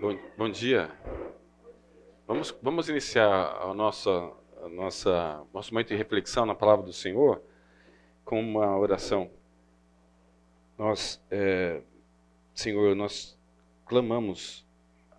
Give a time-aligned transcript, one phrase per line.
[0.00, 0.90] Bom, bom dia.
[2.26, 4.10] Vamos, vamos iniciar a nossa,
[4.60, 7.40] a nossa, nosso momento de reflexão na palavra do Senhor
[8.24, 9.30] com uma oração.
[10.76, 11.80] Nós, é,
[12.52, 13.38] Senhor, nós
[13.86, 14.66] clamamos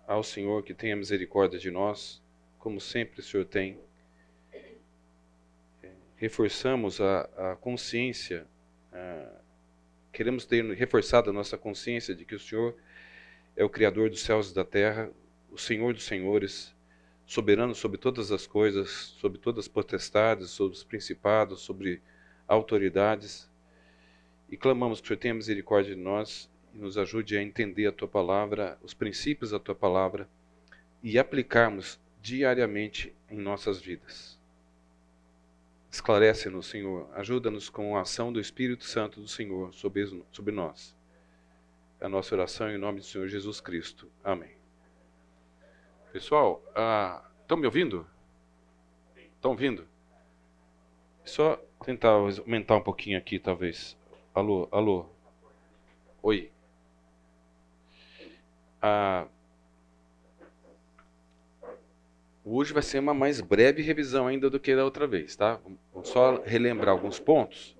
[0.06, 2.22] ao Senhor que tenha misericórdia de nós,
[2.58, 3.80] como sempre o Senhor tem.
[6.16, 8.46] Reforçamos a, a consciência,
[8.92, 9.40] a,
[10.12, 12.76] queremos ter reforçado a nossa consciência de que o Senhor
[13.56, 15.10] é o Criador dos céus e da terra,
[15.50, 16.74] o Senhor dos senhores,
[17.24, 22.02] soberano sobre todas as coisas, sobre todas as potestades, sobre os principados, sobre
[22.46, 23.50] autoridades.
[24.50, 27.92] E clamamos que o Senhor tenha misericórdia de nós e nos ajude a entender a
[27.92, 30.28] tua palavra, os princípios da tua palavra
[31.02, 34.38] e aplicarmos diariamente em nossas vidas.
[35.90, 40.95] Esclarece-nos, Senhor, ajuda-nos com a ação do Espírito Santo do Senhor sobre, nós.
[41.98, 44.10] A nossa oração em nome do Senhor Jesus Cristo.
[44.22, 44.54] Amém.
[46.12, 48.06] Pessoal, estão ah, me ouvindo?
[49.34, 49.88] Estão ouvindo?
[51.24, 53.96] Só tentar aumentar um pouquinho aqui, talvez.
[54.34, 55.06] Alô, alô.
[56.22, 56.52] Oi.
[58.82, 59.26] Ah,
[62.44, 65.58] hoje vai ser uma mais breve revisão ainda do que da outra vez, tá?
[65.92, 67.74] Vamos só relembrar alguns pontos.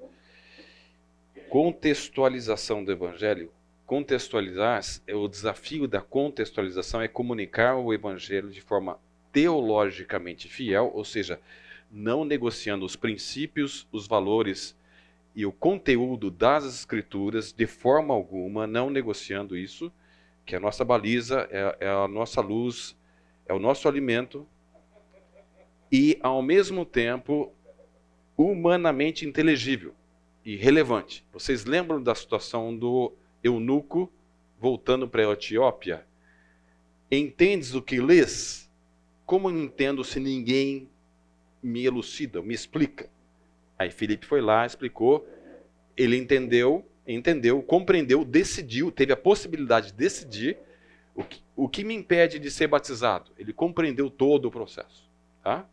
[1.50, 3.52] Contextualização do Evangelho
[3.86, 4.82] contextualizar,
[5.14, 8.98] o desafio da contextualização é comunicar o evangelho de forma
[9.32, 11.40] teologicamente fiel, ou seja,
[11.90, 14.76] não negociando os princípios, os valores
[15.34, 19.92] e o conteúdo das escrituras de forma alguma, não negociando isso,
[20.44, 22.96] que a nossa baliza, é, é a nossa luz,
[23.46, 24.46] é o nosso alimento,
[25.92, 27.52] e ao mesmo tempo
[28.36, 29.94] humanamente inteligível
[30.44, 31.24] e relevante.
[31.32, 33.12] Vocês lembram da situação do
[33.46, 34.10] eunuco,
[34.58, 36.06] voltando para a Etiópia,
[37.10, 38.70] entendes o que lês?
[39.24, 40.88] Como entendo se ninguém
[41.62, 43.08] me elucida, me explica?
[43.78, 45.26] Aí Felipe foi lá, explicou,
[45.96, 50.58] ele entendeu, entendeu, compreendeu, decidiu, teve a possibilidade de decidir
[51.14, 53.32] o que, o que me impede de ser batizado.
[53.38, 55.08] Ele compreendeu todo o processo,
[55.42, 55.66] tá?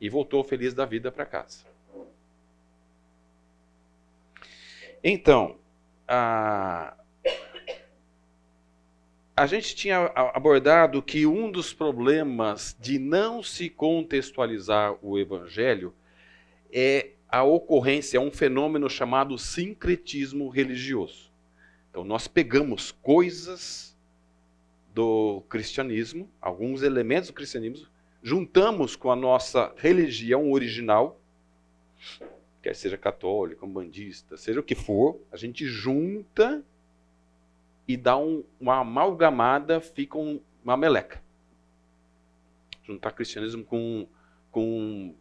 [0.00, 1.66] E voltou feliz da vida para casa.
[5.02, 5.56] Então,
[6.08, 6.94] a,
[9.36, 15.94] a gente tinha abordado que um dos problemas de não se contextualizar o evangelho
[16.72, 21.30] é a ocorrência, é um fenômeno chamado sincretismo religioso.
[21.90, 23.96] Então, nós pegamos coisas
[24.94, 27.86] do cristianismo, alguns elementos do cristianismo,
[28.22, 31.20] juntamos com a nossa religião original,
[32.62, 36.64] quer seja católico, bandista, seja o que for, a gente junta
[37.86, 41.22] e dá um, uma amalgamada, fica um, uma meleca.
[42.84, 44.06] Juntar cristianismo com,
[44.50, 45.14] com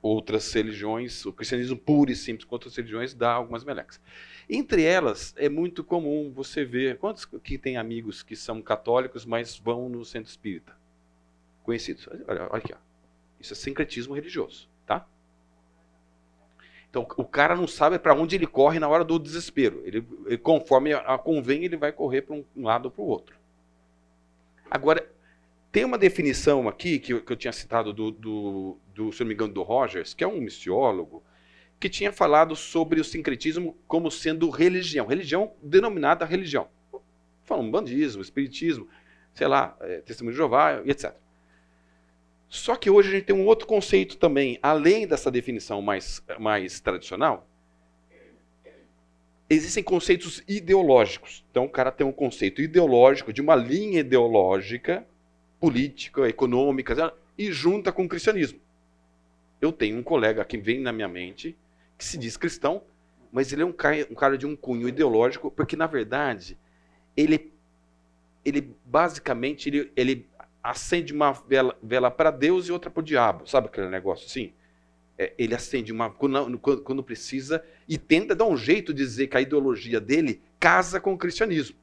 [0.00, 4.00] outras religiões, o cristianismo puro e simples com outras religiões dá algumas melecas.
[4.48, 9.58] Entre elas, é muito comum você ver, quantos que tem amigos que são católicos, mas
[9.58, 10.74] vão no centro espírita?
[11.62, 12.08] Conhecidos.
[12.26, 12.78] Olha, olha aqui, ó.
[13.38, 14.69] isso é sincretismo religioso?
[16.90, 19.80] Então o cara não sabe para onde ele corre na hora do desespero.
[19.84, 23.36] Ele, ele conforme a, convém, ele vai correr para um lado ou para o outro.
[24.68, 25.08] Agora,
[25.70, 29.28] tem uma definição aqui que eu, que eu tinha citado do, do, do, se não
[29.28, 31.22] me engano, do Rogers, que é um missiólogo,
[31.78, 36.68] que tinha falado sobre o sincretismo como sendo religião, religião denominada religião.
[37.44, 38.88] Falando bandismo, espiritismo,
[39.32, 41.14] sei lá, é, testemunho de Jeová, etc.
[42.50, 46.80] Só que hoje a gente tem um outro conceito também, além dessa definição mais, mais
[46.80, 47.48] tradicional.
[49.48, 51.44] Existem conceitos ideológicos.
[51.48, 55.06] Então, o cara tem um conceito ideológico, de uma linha ideológica,
[55.60, 58.58] política, econômica, e junta com o cristianismo.
[59.60, 61.56] Eu tenho um colega que vem na minha mente,
[61.96, 62.82] que se diz cristão,
[63.30, 66.58] mas ele é um cara, um cara de um cunho ideológico, porque, na verdade,
[67.16, 67.52] ele,
[68.44, 70.29] ele basicamente ele, ele
[70.62, 73.46] acende uma vela, vela para Deus e outra para o diabo.
[73.46, 74.52] Sabe aquele negócio assim?
[75.18, 79.36] É, ele acende uma quando, quando, precisa e tenta dar um jeito de dizer que
[79.36, 81.76] a ideologia dele casa com o cristianismo.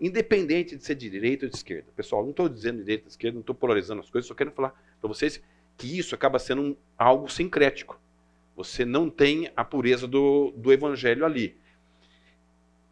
[0.00, 1.86] Independente de ser de direita ou de esquerda.
[1.94, 4.70] Pessoal, não estou dizendo direita ou esquerda, não estou polarizando as coisas, só quero falar
[5.00, 5.40] para vocês
[5.76, 8.00] que isso acaba sendo um, algo sincrético.
[8.56, 11.56] Você não tem a pureza do, do evangelho ali.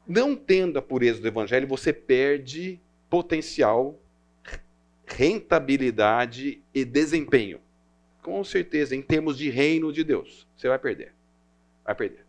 [0.06, 3.99] Não tendo a pureza do evangelho, você perde potencial
[5.14, 7.60] rentabilidade e desempenho.
[8.22, 11.12] Com certeza, em termos de reino de Deus, você vai perder.
[11.84, 12.24] Vai perder.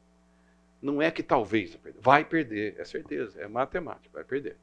[0.81, 4.57] Não é que talvez vai perder, é certeza, é matemática, vai perder.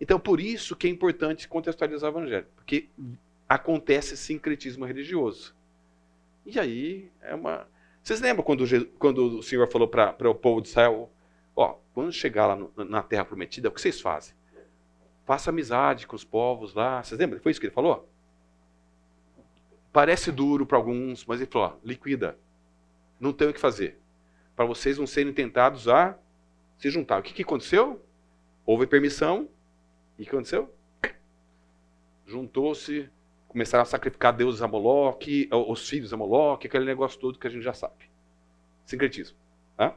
[0.00, 2.88] Então, por isso que é importante contextualizar o evangelho, porque
[3.48, 5.54] acontece sincretismo religioso.
[6.46, 7.68] E aí é uma.
[8.02, 8.64] Vocês lembram quando,
[8.98, 11.10] quando o Senhor falou para o povo de Israel:
[11.54, 14.34] Ó, quando chegar lá no, na terra prometida, o que vocês fazem?
[15.30, 17.04] Faça amizade com os povos lá.
[17.04, 17.38] Vocês lembram?
[17.38, 18.10] Foi isso que ele falou?
[19.92, 22.36] Parece duro para alguns, mas ele falou: ó, liquida.
[23.20, 24.00] Não tem o que fazer.
[24.56, 26.18] Para vocês não serem tentados a
[26.76, 27.20] se juntar.
[27.20, 28.04] O que, que aconteceu?
[28.66, 29.48] Houve permissão.
[30.18, 30.74] E o que aconteceu?
[32.26, 33.08] Juntou-se,
[33.46, 37.50] começaram a sacrificar deuses a Moloque, os filhos a Moloque, aquele negócio todo que a
[37.50, 38.10] gente já sabe.
[38.84, 39.38] Sincretismo.
[39.76, 39.96] Tá?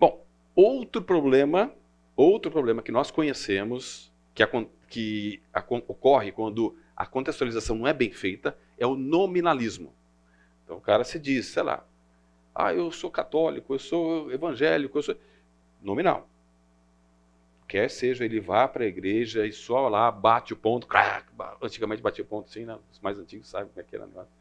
[0.00, 0.26] Bom,
[0.56, 1.72] outro problema,
[2.16, 4.48] outro problema que nós conhecemos, que, a,
[4.88, 9.92] que a, ocorre quando a contextualização não é bem feita, é o nominalismo.
[10.64, 11.84] Então o cara se diz, sei lá,
[12.54, 15.16] ah, eu sou católico, eu sou evangélico, eu sou.
[15.82, 16.28] Nominal.
[17.66, 21.26] Quer seja, ele vá para a igreja e só lá bate o ponto, crack,
[21.60, 22.78] antigamente batia o ponto assim, né?
[22.92, 24.32] os mais antigos sabem como é que era negócio.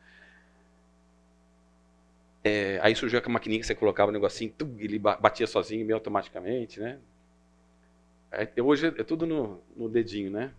[2.44, 5.96] É, aí surgiu a maquininha que você colocava o negocinho, tum, ele batia sozinho meio
[5.96, 7.00] automaticamente, né?
[8.34, 10.52] É, hoje é tudo no, no dedinho, né?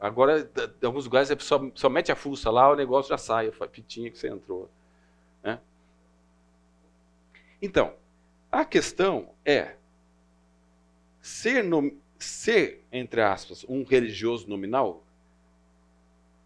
[0.00, 0.50] Agora,
[0.82, 3.68] em alguns lugares, a pessoa só mete a fuça lá, o negócio já sai, a
[3.68, 4.68] fitinha que você entrou.
[5.42, 5.60] Né?
[7.60, 7.92] Então,
[8.50, 9.76] a questão é
[11.20, 15.04] ser, no, ser, entre aspas, um religioso nominal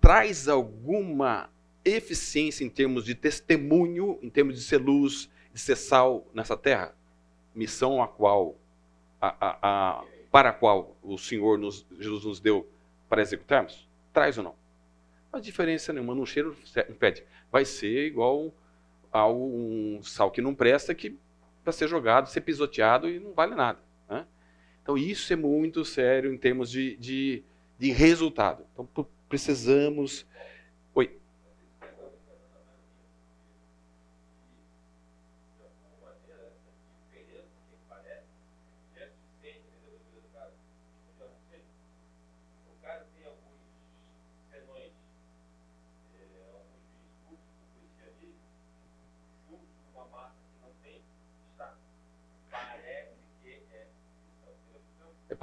[0.00, 1.48] traz alguma
[1.84, 6.94] eficiência em termos de testemunho, em termos de ser luz, de ser sal nessa terra?
[7.54, 8.56] Missão a qual,
[9.20, 10.04] a, a, a,
[10.34, 12.68] para a qual o Senhor, nos, Jesus nos deu
[13.08, 13.88] para executarmos?
[14.12, 14.56] Traz ou não?
[15.32, 16.56] Não diferença nenhuma, não cheiro
[16.90, 17.22] impede.
[17.52, 18.52] Vai ser igual
[19.12, 21.16] a um sal que não presta, que
[21.62, 23.78] para ser jogado, ser pisoteado e não vale nada.
[24.10, 24.26] Né?
[24.82, 27.44] Então isso é muito sério em termos de, de,
[27.78, 28.66] de resultado.
[28.72, 30.26] Então precisamos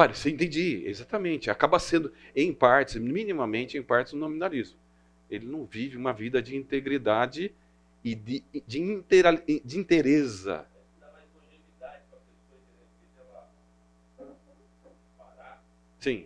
[0.02, 1.52] Parece, entendi, exatamente.
[1.52, 4.80] Acaba sendo, em partes, minimamente em partes, um nominalismo.
[5.30, 7.54] Ele não vive uma vida de integridade
[8.04, 9.32] e de, de, intera,
[9.64, 10.66] de interesa.
[16.00, 16.26] Sim.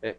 [0.00, 0.16] É.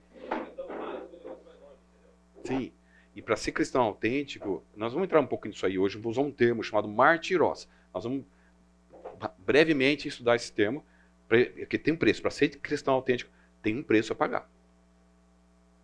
[2.46, 2.79] Sim.
[3.20, 6.26] E para ser cristão autêntico, nós vamos entrar um pouco nisso aí hoje, vamos usar
[6.26, 7.68] um termo chamado martirós.
[7.94, 8.24] Nós vamos
[9.40, 10.86] brevemente estudar esse termo,
[11.28, 12.22] porque tem um preço.
[12.22, 13.30] Para ser cristão autêntico,
[13.62, 14.50] tem um preço a pagar.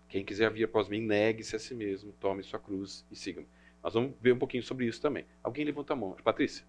[0.07, 3.47] Quem quiser vir após mim, negue-se a si mesmo, tome sua cruz e siga-me.
[3.83, 5.25] Nós vamos ver um pouquinho sobre isso também.
[5.43, 6.15] Alguém levanta a mão.
[6.23, 6.63] Patrícia?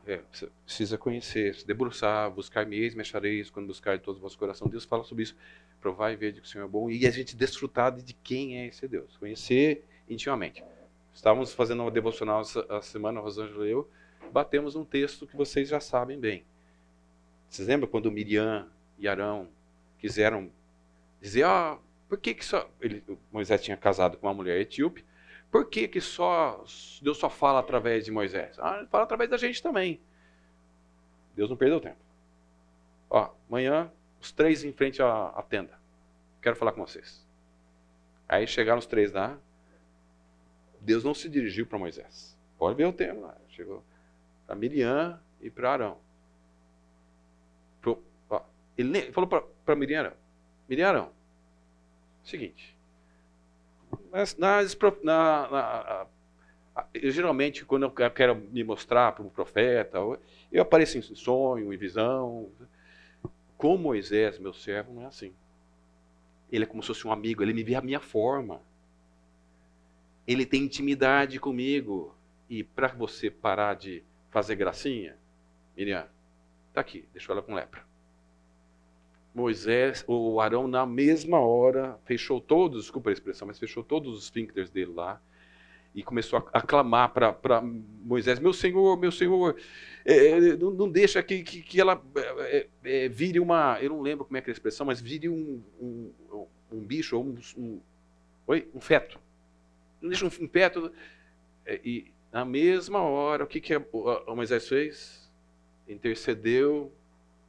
[0.07, 0.21] É,
[0.65, 4.69] precisa conhecer, se debruçar, buscar me me achareis, quando buscar de todo o vosso coração.
[4.69, 5.37] Deus fala sobre isso.
[5.81, 6.89] Provar e ver de que o Senhor é bom.
[6.89, 9.17] E a gente desfrutar de quem é esse Deus.
[9.17, 10.63] Conhecer intimamente.
[11.17, 13.91] Estávamos fazendo uma devocional a semana, Rosângela e eu,
[14.31, 16.45] batemos um texto que vocês já sabem bem.
[17.49, 18.69] Vocês lembram quando Miriam
[18.99, 19.49] e Arão
[19.99, 20.53] quiseram
[21.19, 22.69] dizer, ah, por que, que só.
[22.83, 25.07] Ele, Moisés tinha casado com uma mulher etíope,
[25.51, 26.63] por que, que só
[27.01, 28.59] Deus só fala através de Moisés?
[28.59, 29.99] Ah, ele fala através da gente também.
[31.35, 31.97] Deus não perdeu tempo.
[33.09, 35.79] Ó, amanhã, os três em frente à, à tenda.
[36.43, 37.27] Quero falar com vocês.
[38.29, 39.39] Aí chegaram os três lá.
[40.87, 42.37] Deus não se dirigiu para Moisés.
[42.57, 43.37] Pode ver o tema lá.
[43.51, 43.83] Chegou
[44.47, 45.99] para Miriam e para Arão.
[48.79, 49.29] Ele falou
[49.65, 50.13] para Miriam Arão.
[50.69, 51.11] Miriam Arão,
[52.23, 52.77] seguinte,
[54.13, 56.07] nas, nas, na, na,
[56.93, 59.99] eu, geralmente, quando eu quero me mostrar para um profeta,
[60.53, 62.51] eu apareço em sonho, em visão.
[63.57, 65.33] Com Moisés, meu servo, não é assim.
[66.53, 68.61] Ele é como se fosse um amigo, ele me vê a minha forma.
[70.27, 72.15] Ele tem intimidade comigo.
[72.49, 75.17] E para você parar de fazer gracinha,
[75.77, 76.07] Miriam,
[76.73, 77.85] tá aqui, deixou ela com lepra.
[79.35, 84.25] Moisés, o Arão, na mesma hora, fechou todos, desculpa a expressão, mas fechou todos os
[84.25, 85.21] esfíncteres dele lá
[85.97, 89.57] e começou a, a clamar para Moisés: Meu senhor, meu senhor,
[90.05, 93.79] é, é, não, não, deixa que, que, que ela é, é, é, vire uma.
[93.81, 96.13] Eu não lembro como é que é a expressão, mas vire um, um,
[96.71, 97.81] um bicho ou um, um,
[98.47, 98.69] oi?
[98.75, 99.19] um feto.
[100.01, 100.93] Deixa um, um feto.
[101.65, 105.31] É, e na mesma hora, o que, que a Moisés fez?
[105.89, 106.93] Intercedeu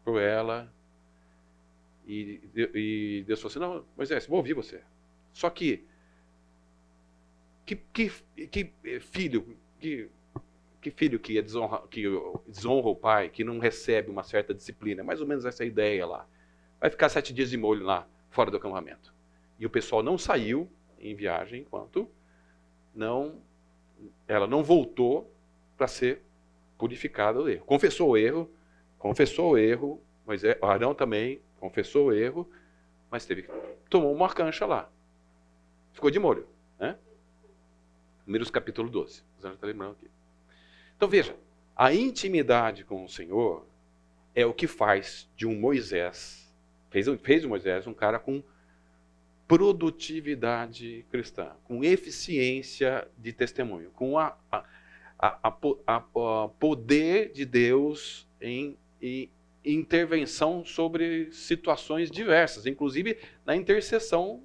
[0.03, 0.71] por ela
[2.07, 4.81] e, e Deus falou assim: Não, Moisés, vou ouvir você.
[5.33, 5.85] Só que,
[7.65, 8.09] que, que,
[8.47, 10.09] que filho, que,
[10.81, 12.03] que filho que, desonra, que
[12.47, 16.25] desonra o pai, que não recebe uma certa disciplina, mais ou menos essa ideia lá.
[16.79, 19.13] Vai ficar sete dias de molho lá, fora do acampamento.
[19.59, 22.09] E o pessoal não saiu em viagem enquanto
[22.97, 23.39] não,
[24.27, 25.31] ela não voltou
[25.77, 26.23] para ser
[26.77, 27.63] purificada do erro.
[27.65, 28.51] Confessou o erro,
[28.97, 32.49] confessou o erro, mas Arão também confessou o erro,
[33.09, 33.47] mas teve
[33.89, 34.89] tomou uma cancha lá.
[35.93, 36.47] Ficou de molho.
[36.79, 36.97] Né?
[38.25, 39.23] Números capítulo 12.
[39.39, 40.09] Você está lembrando aqui.
[40.95, 41.35] Então veja,
[41.75, 43.65] a intimidade com o Senhor
[44.33, 46.51] é o que faz de um Moisés,
[46.89, 48.43] fez, fez de Moisés um cara com
[49.47, 54.65] produtividade cristã, com eficiência de testemunho, com a, a,
[55.19, 55.55] a,
[55.87, 59.31] a poder de Deus em, em,
[59.63, 64.43] intervenção sobre situações diversas, inclusive na intercessão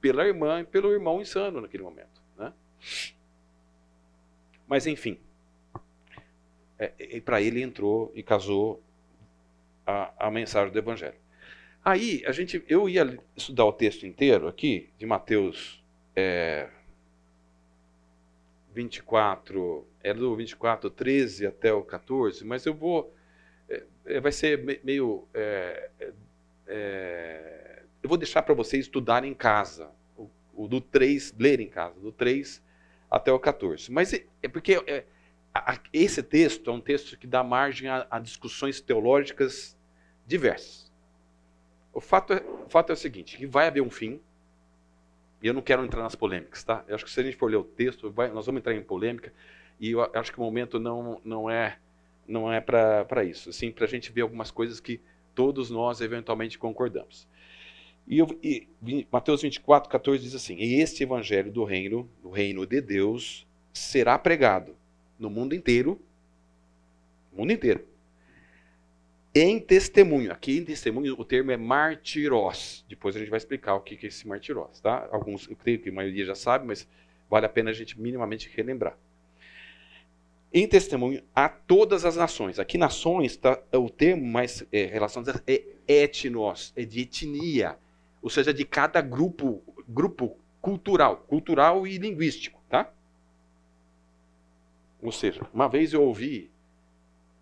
[0.00, 2.22] pela irmã e pelo irmão insano naquele momento.
[2.36, 2.52] Né?
[4.68, 5.18] Mas enfim,
[6.78, 8.80] é, para ele entrou e casou
[9.84, 11.18] a, a mensagem do Evangelho.
[11.88, 15.82] Aí a gente, eu ia estudar o texto inteiro aqui de Mateus
[16.14, 16.68] é,
[18.74, 23.10] 24, é do 24, 13 até o 14, mas eu vou
[24.04, 25.26] é, vai ser meio.
[25.32, 25.90] É,
[26.66, 31.70] é, eu vou deixar para vocês estudarem em casa, o, o, do 3, ler em
[31.70, 32.62] casa, do 3
[33.10, 33.90] até o 14.
[33.90, 35.06] Mas é, é porque é,
[35.54, 39.74] a, esse texto é um texto que dá margem a, a discussões teológicas
[40.26, 40.87] diversas.
[41.98, 44.20] O fato, é, o fato é o seguinte: que vai haver um fim,
[45.42, 46.84] e eu não quero entrar nas polêmicas, tá?
[46.86, 48.80] Eu acho que se a gente for ler o texto, vai, nós vamos entrar em
[48.84, 49.32] polêmica,
[49.80, 51.76] e eu acho que o momento não, não é
[52.24, 55.00] não é para isso, sim para a gente ver algumas coisas que
[55.34, 57.26] todos nós eventualmente concordamos.
[58.06, 58.68] E, eu, e,
[59.10, 64.16] Mateus 24, 14 diz assim: E este evangelho do reino, do reino de Deus, será
[64.16, 64.76] pregado
[65.18, 66.00] no mundo inteiro,
[67.32, 67.84] mundo inteiro,
[69.40, 70.32] em testemunho.
[70.32, 72.84] Aqui em testemunho o termo é martirós.
[72.88, 75.08] Depois a gente vai explicar o que é esse martirós, tá?
[75.10, 76.88] Alguns, eu creio que a maioria já sabe, mas
[77.28, 78.96] vale a pena a gente minimamente relembrar
[80.52, 82.58] em testemunho a todas as nações.
[82.58, 87.76] Aqui nações, tá, o termo mais é, relacionado é etnos, é de etnia,
[88.22, 92.90] ou seja, de cada grupo, grupo cultural, cultural e linguístico, tá?
[95.00, 96.50] Ou seja, uma vez eu ouvi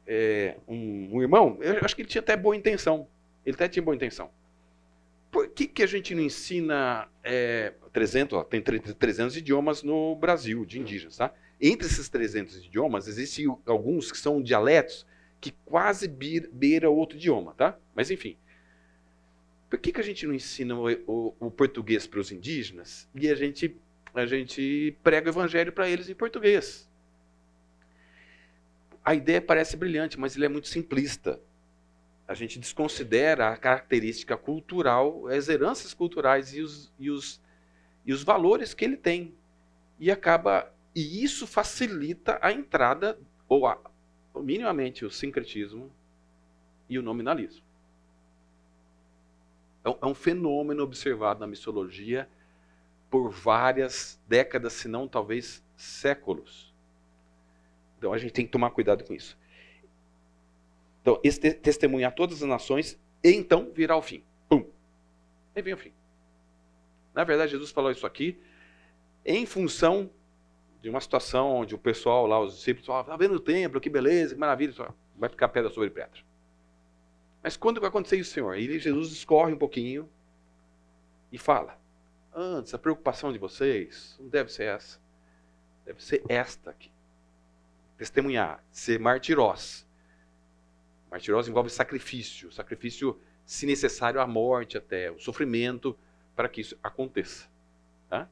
[0.06, 3.08] é, um, um, irmão, eu acho que ele tinha até boa intenção,
[3.44, 4.30] ele até tinha boa intenção.
[5.30, 10.64] Por que, que a gente não ensina é, 300, ó, tem 300 idiomas no Brasil,
[10.64, 11.32] de indígenas, tá?
[11.60, 15.06] Entre esses 300 idiomas, existem alguns que são dialetos
[15.40, 17.78] que quase beira outro idioma, tá?
[17.94, 18.36] Mas enfim.
[19.68, 23.28] Por que, que a gente não ensina o, o, o português para os indígenas e
[23.28, 23.76] a gente,
[24.14, 26.88] a gente prega o evangelho para eles em português?
[29.06, 31.40] A ideia parece brilhante, mas ele é muito simplista.
[32.26, 37.40] A gente desconsidera a característica cultural, as heranças culturais e os, e os,
[38.04, 39.32] e os valores que ele tem.
[40.00, 43.16] E acaba e isso facilita a entrada,
[43.48, 43.78] ou a,
[44.34, 45.88] minimamente, o sincretismo
[46.88, 47.64] e o nominalismo.
[49.84, 52.28] É um, é um fenômeno observado na missologia
[53.08, 56.74] por várias décadas, se não talvez séculos.
[57.98, 59.38] Então a gente tem que tomar cuidado com isso.
[61.02, 64.24] Então, esse te testemunhar todas as nações, e então virá o fim.
[64.48, 64.66] Pum!
[65.54, 65.92] Aí vem o fim.
[67.14, 68.38] Na verdade, Jesus falou isso aqui
[69.24, 70.10] em função
[70.82, 73.90] de uma situação onde o pessoal lá, os discípulos, falavam, está vendo o templo, que
[73.90, 74.72] beleza, que maravilha,
[75.16, 76.20] vai ficar pedra sobre pedra.
[77.42, 78.56] Mas quando vai acontecer isso, Senhor?
[78.56, 80.08] E Jesus discorre um pouquinho
[81.32, 81.78] e fala,
[82.34, 85.00] antes, a preocupação de vocês não deve ser essa.
[85.84, 86.90] deve ser esta aqui.
[87.96, 89.86] Testemunhar, ser martirós.
[91.10, 95.96] Martirós envolve sacrifício, sacrifício, se necessário, a morte até, o sofrimento
[96.34, 97.48] para que isso aconteça.
[98.08, 98.28] Tá?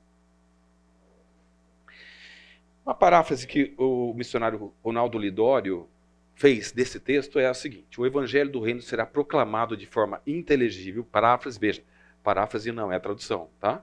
[2.85, 5.89] Uma paráfrase que o missionário Ronaldo Lidório
[6.35, 11.05] fez desse texto é a seguinte: o evangelho do reino será proclamado de forma inteligível.
[11.05, 11.83] Paráfrase, veja,
[12.23, 13.83] paráfrase não é tradução, tá?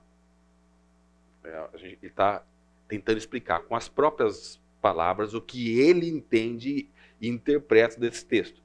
[1.43, 2.43] É, gente, ele está
[2.87, 6.89] tentando explicar com as próprias palavras o que ele entende
[7.21, 8.61] e interpreta desse texto.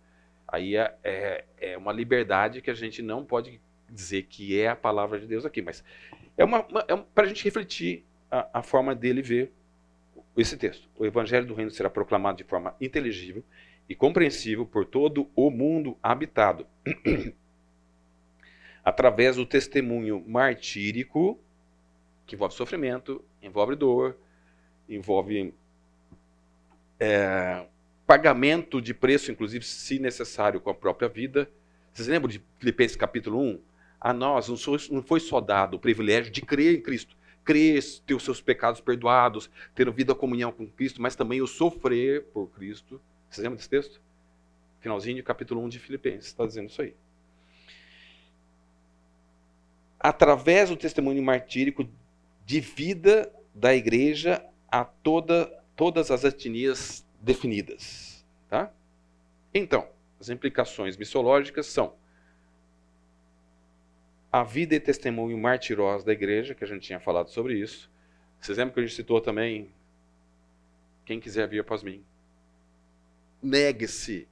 [0.49, 4.77] Aí é, é, é uma liberdade que a gente não pode dizer que é a
[4.77, 5.85] palavra de Deus aqui, mas
[6.37, 9.53] é, uma, uma é para a gente refletir a, a forma dele ver
[10.37, 10.89] esse texto.
[10.97, 13.45] O evangelho do reino será proclamado de forma inteligível
[13.89, 16.67] e compreensível por todo o mundo habitado,
[18.85, 21.39] através do testemunho martírico,
[22.27, 24.17] que envolve sofrimento, envolve dor,
[24.89, 25.55] envolve
[26.99, 27.67] é,
[28.07, 31.51] pagamento de preço, inclusive, se necessário, com a própria vida.
[31.93, 33.61] Vocês lembram de Filipenses capítulo 1?
[34.01, 34.49] A nós
[34.91, 38.81] não foi só dado o privilégio de crer em Cristo, crer, ter os seus pecados
[38.81, 43.01] perdoados, ter vida comunhão com Cristo, mas também o sofrer por Cristo
[43.37, 44.01] vocês lembram desse texto?
[44.81, 46.95] Finalzinho, capítulo 1 de Filipenses, está dizendo isso aí.
[49.99, 51.89] Através do testemunho martírico
[52.45, 58.25] de vida da igreja a toda, todas as etnias definidas.
[58.49, 58.73] Tá?
[59.53, 61.95] Então, as implicações missiológicas são
[64.33, 67.91] a vida e testemunho martiroso da igreja, que a gente tinha falado sobre isso.
[68.41, 69.71] Vocês lembram que a gente citou também?
[71.05, 72.05] Quem quiser vir após mim,
[73.43, 74.27] negue-se.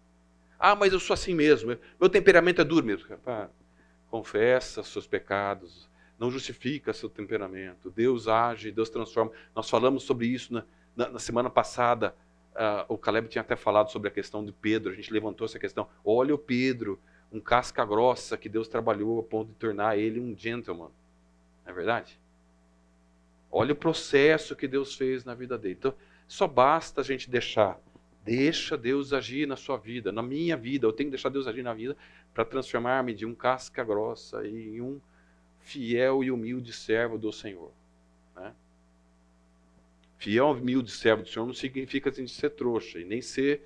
[0.59, 1.77] Ah, mas eu sou assim mesmo.
[2.01, 3.07] Meu temperamento é duro mesmo.
[4.11, 5.89] confessa seus pecados.
[6.19, 7.91] Não justifica seu temperamento.
[7.91, 9.33] Deus age, Deus transforma.
[9.55, 10.65] Nós falamos sobre isso na,
[10.97, 12.15] na, na semana passada.
[12.55, 14.93] Uh, o Caleb tinha até falado sobre a questão de Pedro.
[14.93, 15.89] A gente levantou essa questão.
[16.05, 17.01] Olha o Pedro,
[17.33, 20.91] um casca grossa que Deus trabalhou a ponto de tornar ele um gentleman.
[21.65, 22.19] Não é verdade?
[23.51, 25.77] Olha o processo que Deus fez na vida dele.
[25.79, 25.95] Então,
[26.27, 27.79] só basta a gente deixar
[28.25, 30.87] Deixa Deus agir na sua vida, na minha vida.
[30.87, 31.95] Eu tenho que deixar Deus agir na vida
[32.33, 34.99] para transformar-me de um casca grossa em um
[35.61, 37.71] fiel e humilde servo do Senhor.
[40.25, 43.63] Fiel e humilde servo do Senhor não significa a gente ser trouxa e nem ser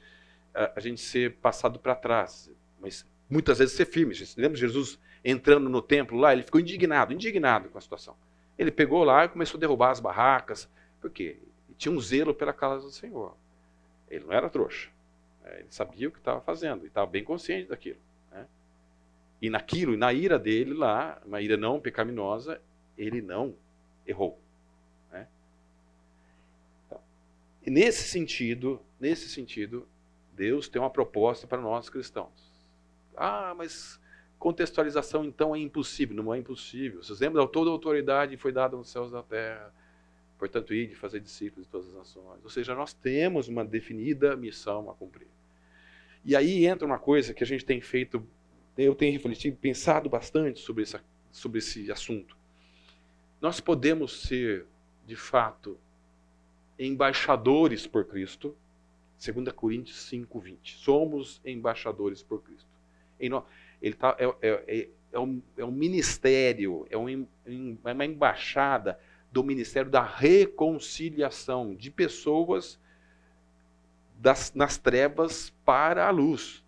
[0.53, 4.12] a, gente ser passado para trás, mas muitas vezes ser firme.
[4.37, 6.33] Lembra Jesus entrando no templo lá?
[6.33, 8.16] Ele ficou indignado, indignado com a situação.
[8.59, 10.68] Ele pegou lá e começou a derrubar as barracas.
[11.01, 11.38] Por quê?
[11.77, 13.37] Tinha um zelo pela casa do Senhor.
[14.11, 14.90] Ele não era trouxa.
[15.44, 15.61] Né?
[15.61, 17.99] Ele sabia o que estava fazendo e estava bem consciente daquilo.
[18.33, 18.47] Né?
[19.40, 22.61] E naquilo, na ira dele lá, uma ira não pecaminosa,
[22.97, 23.55] ele não
[24.05, 24.40] errou.
[25.12, 25.29] Né?
[26.87, 27.01] Então,
[27.58, 29.87] e nesse sentido, nesse sentido,
[30.33, 32.31] Deus tem uma proposta para nós cristãos.
[33.16, 34.00] Ah, mas
[34.38, 36.16] contextualização então é impossível.
[36.16, 37.02] Não é impossível.
[37.02, 37.46] Vocês lembram?
[37.46, 39.74] Toda a autoridade foi dada nos céus da terra.
[40.38, 42.44] Portanto, ir de fazer discípulos de todas as nações.
[42.44, 45.26] Ou seja, nós temos uma definida missão a cumprir.
[46.24, 48.24] E aí entra uma coisa que a gente tem feito,
[48.76, 51.02] eu tenho refletido, pensado bastante sobre, essa,
[51.33, 52.37] sobre esse assunto.
[53.40, 54.66] Nós podemos ser,
[55.04, 55.76] de fato,
[56.79, 58.55] embaixadores por Cristo,
[59.19, 60.77] 2 Coríntios 5, 20.
[60.77, 62.69] Somos embaixadores por Cristo.
[63.19, 67.27] Ele tá, é, é, é, é, um, é um ministério, é, um,
[67.85, 68.99] é uma embaixada
[69.33, 72.79] do ministério da reconciliação de pessoas
[74.19, 76.64] das, nas trevas para a luz.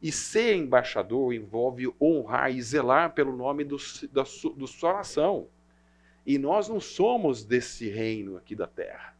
[0.00, 3.76] E ser embaixador envolve honrar e zelar pelo nome do,
[4.12, 5.48] da, do sua nação.
[6.24, 9.17] E nós não somos desse reino aqui da terra.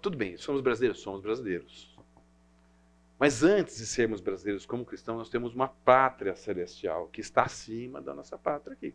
[0.00, 1.00] Tudo bem, somos brasileiros?
[1.00, 1.94] Somos brasileiros.
[3.18, 8.00] Mas antes de sermos brasileiros como cristãos, nós temos uma pátria celestial que está acima
[8.00, 8.94] da nossa pátria aqui.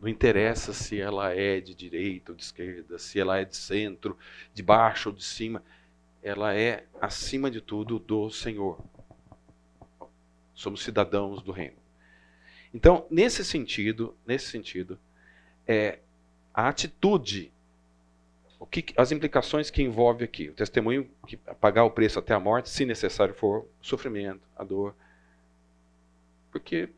[0.00, 4.18] Não interessa se ela é de direita ou de esquerda, se ela é de centro,
[4.52, 5.62] de baixo ou de cima.
[6.22, 8.84] Ela é, acima de tudo, do Senhor.
[10.54, 11.76] Somos cidadãos do reino.
[12.74, 14.98] Então, nesse sentido, nesse sentido,
[15.66, 16.00] é,
[16.52, 17.52] a atitude,
[18.58, 22.40] o que, as implicações que envolve aqui, o testemunho que pagar o preço até a
[22.40, 24.94] morte, se necessário for, o sofrimento, a dor.
[26.50, 26.88] Porque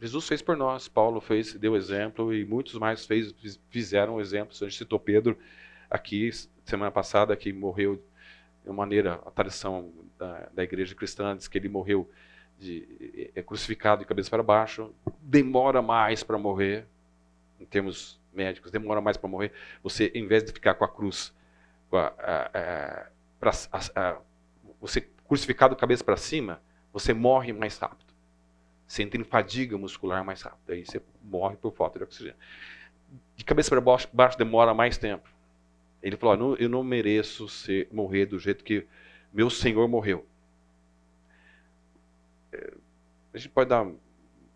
[0.00, 3.34] Jesus fez por nós, Paulo fez, deu exemplo e muitos mais fez,
[3.70, 4.62] fizeram exemplos.
[4.62, 5.36] A gente citou Pedro
[5.90, 6.30] aqui
[6.64, 7.96] semana passada que morreu
[8.62, 12.10] de uma maneira a tradição da, da igreja cristã diz que ele morreu
[12.58, 16.86] de, é crucificado de cabeça para baixo, demora mais para morrer
[17.60, 19.52] em termos médicos, demora mais para morrer.
[19.82, 21.34] Você, em vez de ficar com a cruz,
[21.88, 23.06] com a, a,
[23.40, 23.52] pra,
[24.80, 26.60] você crucificado cabeça para cima,
[26.92, 28.12] você morre mais rápido.
[28.98, 30.72] Em fadiga muscular mais rápido.
[30.72, 32.36] Aí você morre por falta de oxigênio.
[33.34, 35.28] De cabeça para baixo, baixo demora mais tempo.
[36.02, 38.86] Ele falou: Eu não mereço ser, morrer do jeito que
[39.32, 40.26] meu Senhor morreu.
[42.52, 42.74] É,
[43.32, 43.90] a gente pode dar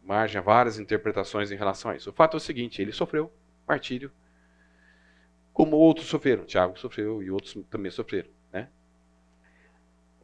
[0.05, 2.11] margem a várias interpretações em relação a isso.
[2.11, 3.33] O fato é o seguinte: ele sofreu
[3.69, 4.11] martírio,
[5.53, 6.45] como outros sofreram.
[6.45, 8.31] Tiago sofreu e outros também sofreram.
[8.53, 8.69] Né?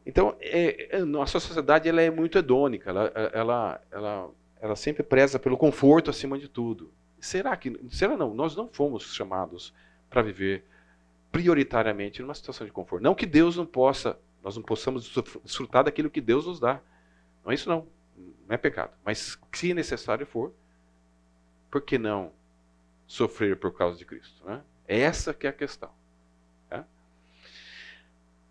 [0.05, 4.29] Então, é, é, nossa sociedade ela é muito hedônica, ela, ela, ela,
[4.61, 6.91] ela sempre preza pelo conforto acima de tudo.
[7.19, 9.73] Será que, será não, nós não fomos chamados
[10.09, 10.63] para viver
[11.35, 13.03] prioritariamente numa situação de conforto.
[13.03, 16.79] Não que Deus não possa, nós não possamos desfrutar daquilo que Deus nos dá.
[17.43, 17.85] Não é isso não,
[18.47, 18.93] não é pecado.
[19.03, 20.53] Mas se necessário for,
[21.69, 22.31] por que não
[23.07, 24.43] sofrer por causa de Cristo?
[24.45, 24.61] Né?
[24.87, 25.91] Essa que é a questão.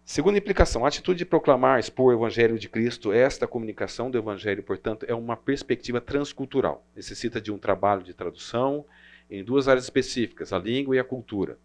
[0.05, 4.62] Segunda implicação, a atitude de proclamar, expor o Evangelho de Cristo, esta comunicação do Evangelho,
[4.62, 6.87] portanto, é uma perspectiva transcultural.
[6.95, 8.85] Necessita de um trabalho de tradução
[9.31, 11.59] em duas áreas específicas, a língua e a cultura.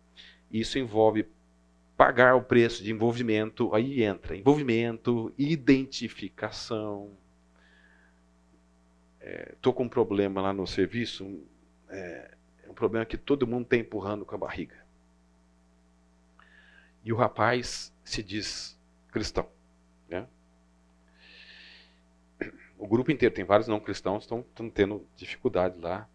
[0.49, 1.28] Isso envolve
[1.97, 7.12] pagar o preço de envolvimento, aí entra envolvimento, identificação.
[9.52, 11.41] Estou é, com um problema lá no serviço,
[11.89, 12.38] é
[12.69, 14.75] um problema que todo mundo está empurrando com a barriga.
[17.03, 18.77] E o rapaz se diz
[19.12, 19.47] cristão.
[20.08, 20.27] Né?
[22.77, 26.08] O grupo inteiro, tem vários não cristãos, estão tendo dificuldade lá.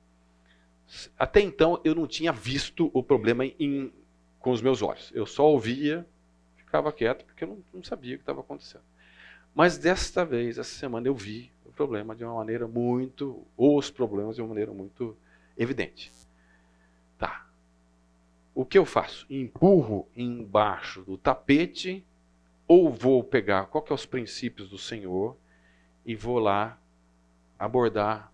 [1.19, 3.93] Até então eu não tinha visto o problema em,
[4.39, 5.11] com os meus olhos.
[5.15, 6.07] Eu só ouvia,
[6.57, 8.85] ficava quieto, porque eu não, não sabia o que estava acontecendo.
[9.55, 13.91] Mas desta vez, essa semana, eu vi o problema de uma maneira muito, ou os
[13.91, 15.17] problemas de uma maneira muito
[15.57, 16.13] evidente.
[18.55, 19.27] O que eu faço?
[19.29, 22.05] Empurro embaixo do tapete
[22.69, 25.37] ou vou pegar qual que é os princípios do Senhor
[26.07, 26.79] e vou lá
[27.59, 28.33] abordar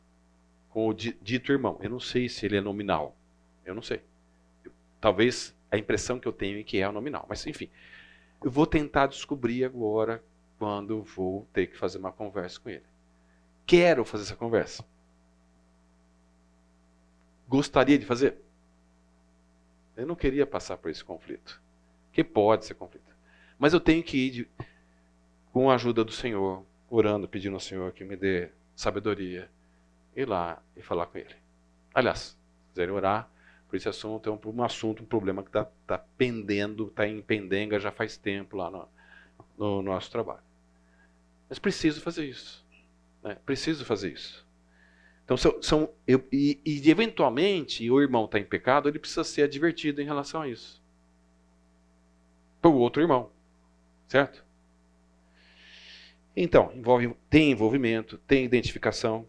[0.68, 1.78] com o dito irmão.
[1.80, 3.16] Eu não sei se ele é nominal.
[3.64, 4.02] Eu não sei.
[5.00, 7.24] Talvez a impressão que eu tenho é que é nominal.
[7.28, 7.70] Mas enfim,
[8.44, 10.22] eu vou tentar descobrir agora
[10.58, 12.84] quando vou ter que fazer uma conversa com ele.
[13.66, 14.84] Quero fazer essa conversa.
[17.48, 18.36] Gostaria de fazer?
[20.00, 21.60] Eu não queria passar por esse conflito.
[22.12, 23.14] Que pode ser conflito.
[23.58, 24.48] Mas eu tenho que ir de,
[25.52, 29.50] com a ajuda do Senhor, orando, pedindo ao Senhor que me dê sabedoria,
[30.16, 31.36] ir lá e falar com Ele.
[31.94, 32.36] Aliás, se
[32.70, 33.28] quiserem orar
[33.68, 37.20] por esse assunto, é um, um assunto, um problema que está tá pendendo, está em
[37.20, 38.88] pendenga já faz tempo lá no,
[39.58, 40.42] no nosso trabalho.
[41.46, 42.64] Mas preciso fazer isso.
[43.22, 43.36] Né?
[43.44, 44.46] Preciso fazer isso.
[45.30, 49.42] Então, são, são eu, e, e, eventualmente o irmão está em pecado, ele precisa ser
[49.44, 50.82] advertido em relação a isso.
[52.60, 53.30] Para o outro irmão.
[54.08, 54.44] Certo?
[56.36, 59.24] Então, envolve, tem envolvimento, tem identificação,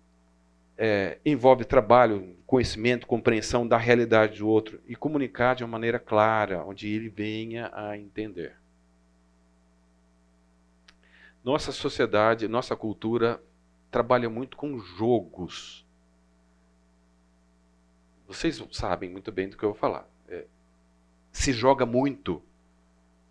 [0.76, 6.66] é, envolve trabalho, conhecimento, compreensão da realidade do outro e comunicar de uma maneira clara,
[6.66, 8.56] onde ele venha a entender.
[11.44, 13.40] Nossa sociedade, nossa cultura
[13.92, 15.86] trabalha muito com jogos
[18.34, 20.08] vocês sabem muito bem do que eu vou falar.
[20.28, 20.46] É,
[21.32, 22.42] se joga muito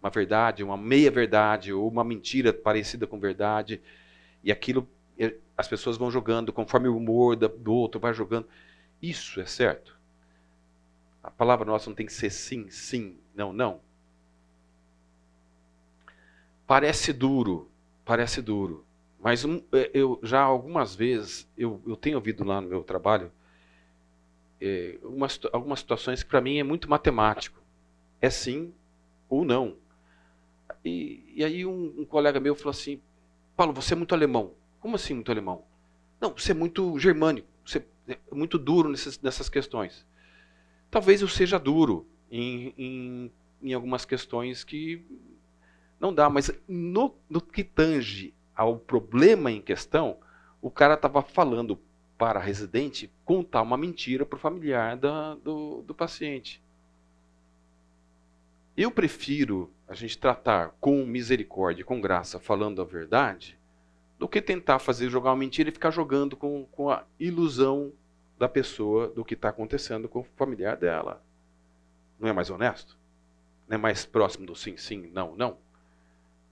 [0.00, 3.80] uma verdade, uma meia-verdade ou uma mentira parecida com verdade,
[4.42, 8.46] e aquilo é, as pessoas vão jogando conforme o humor do outro vai jogando.
[9.02, 9.98] Isso é certo?
[11.22, 13.80] A palavra nossa não tem que ser sim, sim, não, não.
[16.66, 17.70] Parece duro,
[18.04, 18.86] parece duro.
[19.22, 23.30] Mas um, é, eu já algumas vezes, eu, eu tenho ouvido lá no meu trabalho,
[24.60, 27.60] é, umas, algumas situações que para mim é muito matemático.
[28.20, 28.72] É sim
[29.28, 29.76] ou não.
[30.84, 33.00] E, e aí um, um, colega meu falou assim,
[33.56, 34.54] Paulo, você é muito alemão.
[34.78, 35.64] Como assim muito alemão?
[36.20, 40.06] Não, você é muito germânico, você é muito duro nessas, nessas questões.
[40.90, 45.04] Talvez eu seja duro em, em, em algumas questões que
[45.98, 50.18] não dá, mas no, no que tange ao problema em questão,
[50.60, 51.78] o cara estava falando
[52.20, 56.62] para a residente contar uma mentira para o familiar da, do, do paciente.
[58.76, 63.58] Eu prefiro a gente tratar com misericórdia, com graça, falando a verdade,
[64.18, 67.90] do que tentar fazer jogar uma mentira e ficar jogando com, com a ilusão
[68.38, 71.24] da pessoa do que está acontecendo com o familiar dela.
[72.18, 72.98] Não é mais honesto?
[73.66, 75.56] Não é mais próximo do sim, sim, não, não?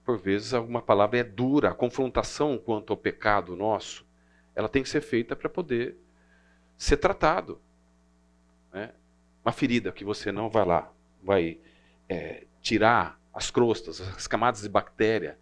[0.03, 4.08] Por vezes alguma palavra é dura, a confrontação quanto ao pecado nosso
[4.55, 5.97] ela tem que ser feita para poder
[6.77, 7.59] ser tratado.
[8.71, 8.93] Né?
[9.43, 10.91] uma ferida que você não vai lá,
[11.23, 11.59] vai
[12.07, 15.37] é, tirar as crostas, as camadas de bactéria,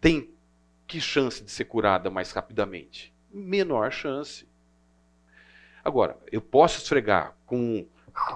[0.00, 0.30] tem
[0.86, 3.12] que chance de ser curada mais rapidamente?
[3.32, 4.46] Menor chance.
[5.84, 7.86] Agora, eu posso esfregar com,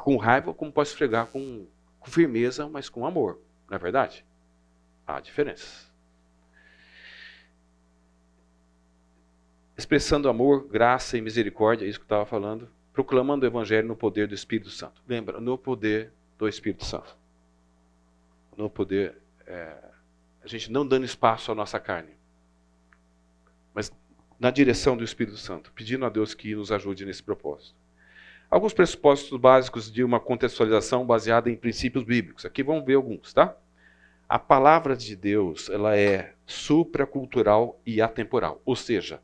[0.03, 1.67] com raiva, como posso esfregar com,
[1.99, 3.41] com firmeza, mas com amor.
[3.69, 4.25] Não é verdade?
[5.07, 5.92] Há diferenças.
[9.77, 12.69] Expressando amor, graça e misericórdia, é isso que eu estava falando.
[12.93, 15.03] Proclamando o Evangelho no poder do Espírito Santo.
[15.09, 17.17] Lembra, no poder do Espírito Santo.
[18.57, 19.17] No poder.
[19.47, 19.75] É,
[20.43, 22.11] a gente não dando espaço à nossa carne,
[23.73, 23.93] mas
[24.39, 27.77] na direção do Espírito Santo, pedindo a Deus que nos ajude nesse propósito.
[28.51, 32.45] Alguns pressupostos básicos de uma contextualização baseada em princípios bíblicos.
[32.45, 33.57] Aqui vamos ver alguns, tá?
[34.29, 39.23] A palavra de Deus, ela é supracultural e atemporal, ou seja,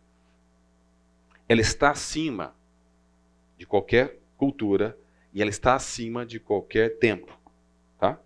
[1.49, 2.55] ela está acima
[3.57, 4.97] de qualquer cultura
[5.33, 7.37] e ela está acima de qualquer tempo,
[7.99, 8.21] tá?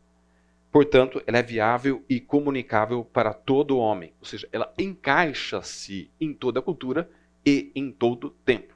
[0.70, 6.62] Portanto, ela é viável e comunicável para todo homem, ou seja, ela encaixa-se em toda
[6.62, 7.08] cultura
[7.44, 8.74] e em todo tempo.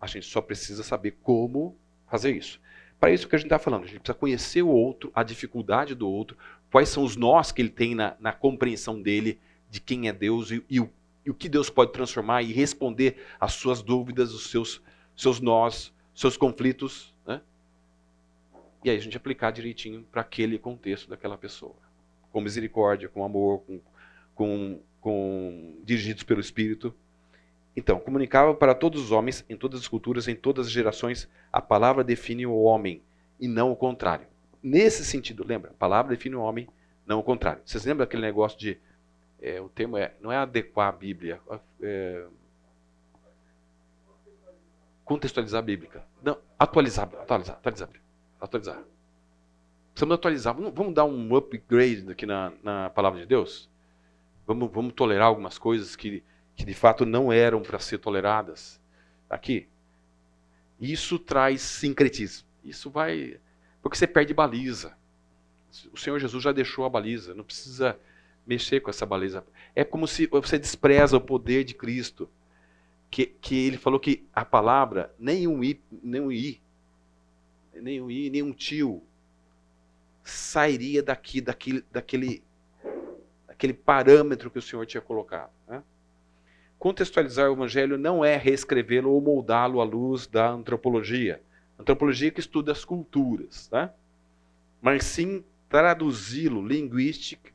[0.00, 1.76] A gente só precisa saber como
[2.08, 2.60] fazer isso.
[2.98, 5.94] Para isso que a gente está falando, a gente precisa conhecer o outro, a dificuldade
[5.94, 6.36] do outro,
[6.70, 9.38] quais são os nós que ele tem na, na compreensão dele
[9.70, 10.90] de quem é Deus e, e, o,
[11.30, 14.82] o, que Deus pode transformar e responder às suas dúvidas, os seus,
[15.16, 17.14] seus nós, seus conflitos
[18.82, 21.74] e aí a gente aplicar direitinho para aquele contexto daquela pessoa.
[22.32, 23.80] Com misericórdia, com amor, com,
[24.34, 26.94] com, com dirigidos pelo Espírito.
[27.76, 31.60] Então, comunicava para todos os homens, em todas as culturas, em todas as gerações, a
[31.60, 33.02] palavra define o homem
[33.38, 34.26] e não o contrário.
[34.62, 35.70] Nesse sentido, lembra?
[35.70, 36.66] A palavra define o homem,
[37.06, 37.62] não o contrário.
[37.64, 38.78] Vocês lembram aquele negócio de.
[39.40, 40.14] É, o termo é.
[40.20, 41.40] Não é adequar a Bíblia.
[41.80, 42.26] É,
[45.04, 46.04] contextualizar a Bíblia.
[46.22, 47.90] Não, atualizar, atualizar, atualizar
[48.40, 48.82] atualizar.
[49.92, 50.54] Precisamos atualizar.
[50.54, 53.68] Vamos, vamos dar um upgrade aqui na, na palavra de Deus?
[54.46, 56.24] Vamos, vamos tolerar algumas coisas que,
[56.56, 58.80] que de fato não eram para ser toleradas
[59.28, 59.68] aqui?
[60.80, 62.48] Isso traz sincretismo.
[62.64, 63.38] Isso vai.
[63.82, 64.96] Porque você perde baliza.
[65.92, 67.34] O Senhor Jesus já deixou a baliza.
[67.34, 67.98] Não precisa
[68.50, 69.44] mexer com essa baliza.
[69.74, 72.28] É como se você despreza o poder de Cristo.
[73.10, 76.60] Que, que ele falou que a palavra, nem um i, nem um i
[77.80, 79.02] nenhum i, nenhum tio
[80.22, 82.42] sairia daqui, daquele, daquele,
[83.46, 85.50] daquele parâmetro que o Senhor tinha colocado.
[85.66, 85.82] Né?
[86.78, 91.42] Contextualizar o Evangelho não é reescrevê-lo ou moldá-lo à luz da antropologia.
[91.78, 93.90] Antropologia que estuda as culturas, né?
[94.80, 97.52] mas sim traduzi-lo linguística,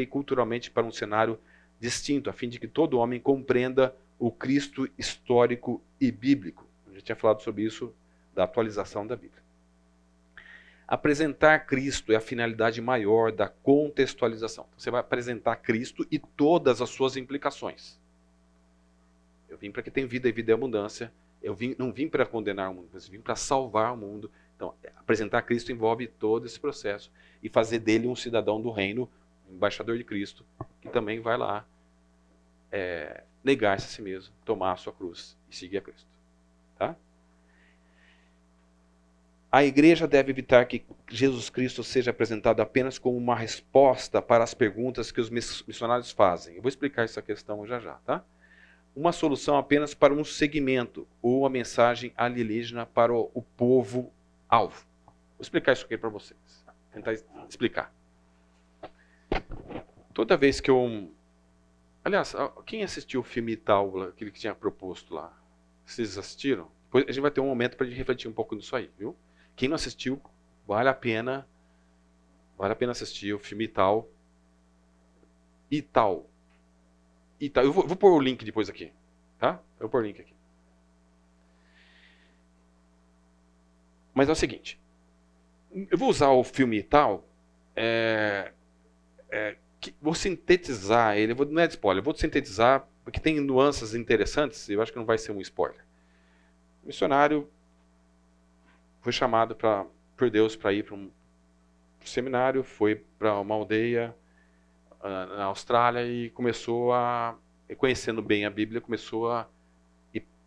[0.00, 1.38] e culturalmente para um cenário
[1.78, 6.66] distinto, a fim de que todo homem compreenda o Cristo histórico e bíblico.
[6.88, 7.94] A gente tinha falado sobre isso
[8.34, 9.42] da atualização da Bíblia.
[10.88, 14.66] Apresentar Cristo é a finalidade maior da contextualização.
[14.76, 17.98] Você vai apresentar Cristo e todas as suas implicações.
[19.48, 21.12] Eu vim para que tenha vida e vida e abundância.
[21.40, 24.30] Eu vim, não vim para condenar o mundo, mas vim para salvar o mundo.
[24.56, 29.08] Então, apresentar Cristo envolve todo esse processo e fazer dele um cidadão do reino,
[29.48, 30.44] embaixador de Cristo,
[30.80, 31.64] que também vai lá
[32.72, 36.08] é, negar-se a si mesmo, tomar a sua cruz e seguir a Cristo.
[36.78, 36.96] Tá?
[39.52, 44.54] A igreja deve evitar que Jesus Cristo seja apresentado apenas como uma resposta para as
[44.54, 46.56] perguntas que os missionários fazem.
[46.56, 48.24] Eu vou explicar essa questão já já, tá?
[48.94, 54.12] Uma solução apenas para um segmento ou uma mensagem alienígena para o povo
[54.48, 54.86] alvo.
[55.06, 56.64] Vou explicar isso aqui para vocês.
[56.92, 57.12] Tentar
[57.48, 57.92] explicar.
[60.14, 61.12] Toda vez que eu
[62.06, 65.36] Aliás, quem assistiu o filme tal, aquele que tinha proposto lá?
[65.84, 66.70] Vocês assistiram?
[66.84, 69.16] Depois a gente vai ter um momento para refletir um pouco nisso aí, viu?
[69.56, 70.22] Quem não assistiu,
[70.64, 71.48] vale a pena.
[72.56, 74.08] Vale a pena assistir o filme tal.
[75.68, 76.30] E tal.
[77.40, 77.64] E tal.
[77.64, 78.92] Eu vou, vou pôr o link depois aqui.
[79.36, 79.60] Tá?
[79.74, 80.35] Eu vou pôr o link aqui.
[84.16, 84.80] Mas é o seguinte.
[85.90, 87.28] Eu vou usar o filme tal.
[87.76, 88.50] É,
[89.30, 91.34] é, que, vou sintetizar ele.
[91.34, 94.70] Vou, não é de spoiler, vou sintetizar, porque tem nuances interessantes.
[94.70, 95.84] Eu acho que não vai ser um spoiler.
[96.82, 97.46] O missionário
[99.02, 99.84] foi chamado pra,
[100.16, 101.10] por Deus para ir para um
[102.02, 104.16] seminário, foi para uma aldeia
[105.00, 107.36] uh, na Austrália e começou a,
[107.76, 109.46] conhecendo bem a Bíblia, começou a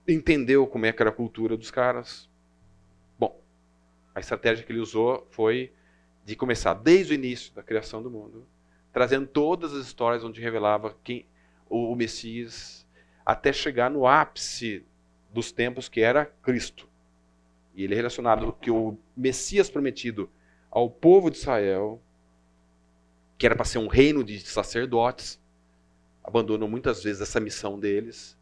[0.08, 2.28] entendeu como é que era a cultura dos caras.
[4.14, 5.72] A estratégia que ele usou foi
[6.26, 8.46] de começar desde o início da criação do mundo,
[8.92, 11.26] trazendo todas as histórias onde revelava quem
[11.70, 12.86] o Messias,
[13.26, 14.84] até chegar no ápice
[15.32, 16.90] dos tempos que era Cristo.
[17.76, 20.30] E ele é relacionado que o Messias prometido
[20.70, 22.02] ao povo de Israel,
[23.38, 25.40] que era para ser um reino de sacerdotes,
[26.24, 28.38] abandonam muitas vezes essa missão deles.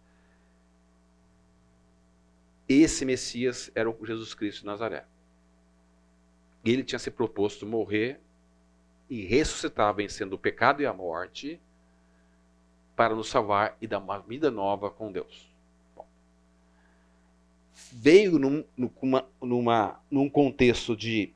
[2.68, 5.06] Esse Messias era o Jesus Cristo de Nazaré.
[6.70, 8.20] Ele tinha se proposto morrer
[9.10, 11.62] e ressuscitar, vencendo o pecado e a morte,
[12.94, 15.50] para nos salvar e dar uma vida nova com Deus.
[15.96, 16.06] Bom,
[17.94, 21.32] veio num, numa, numa, num contexto de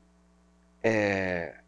[0.82, 1.60] é,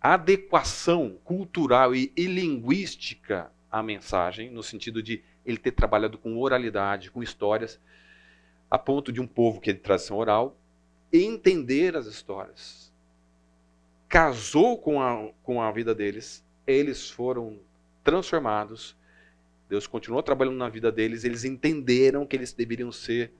[0.00, 7.10] adequação cultural e, e linguística à mensagem, no sentido de ele ter trabalhado com oralidade,
[7.10, 7.78] com histórias,
[8.68, 10.56] a ponto de um povo que é de tradição oral
[11.12, 12.92] entender as histórias.
[14.08, 17.58] Casou com a, com a vida deles, eles foram
[18.02, 18.96] transformados,
[19.68, 23.32] Deus continuou trabalhando na vida deles, eles entenderam que eles deveriam ser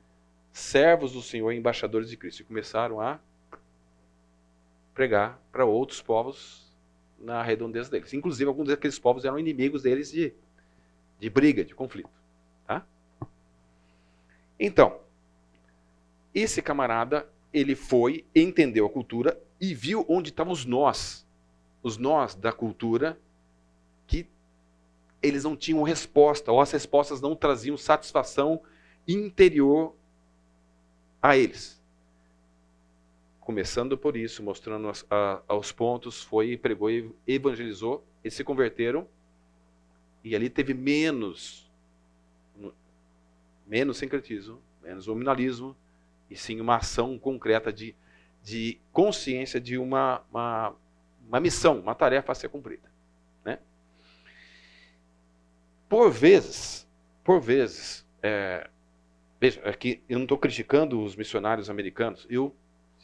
[0.53, 3.19] servos do Senhor, embaixadores de Cristo, e começaram a
[4.95, 6.71] pregar para outros povos
[7.19, 8.13] na redondeza deles.
[8.13, 10.33] Inclusive, alguns daqueles povos eram inimigos deles de,
[11.19, 12.11] de briga, de conflito.
[12.67, 12.85] Tá?
[14.59, 15.01] Então,
[16.35, 21.27] esse camarada, ele foi, entendeu a cultura e viu onde estavam os nós,
[21.83, 23.19] os nós da cultura,
[24.07, 24.27] que
[25.23, 28.61] eles não tinham resposta, ou as respostas não traziam satisfação
[29.07, 29.95] interior
[31.21, 31.81] a eles.
[33.41, 36.89] Começando por isso, mostrando as, a, aos pontos, foi, pregou
[37.27, 39.07] evangelizou, eles se converteram,
[40.23, 41.69] e ali teve menos,
[43.67, 45.75] menos sincretismo, menos nominalismo,
[46.31, 47.95] e sim uma ação concreta de,
[48.43, 50.75] de consciência de uma, uma,
[51.27, 52.91] uma missão, uma tarefa a ser cumprida.
[53.45, 53.59] Né?
[55.89, 56.89] Por vezes,
[57.25, 58.71] por vezes, é,
[59.41, 62.55] veja, aqui eu não estou criticando os missionários americanos, eu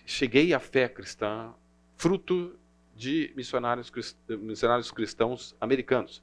[0.05, 1.53] cheguei à fé cristã
[1.97, 2.57] fruto
[2.95, 3.93] de missionários,
[4.29, 6.23] missionários cristãos americanos.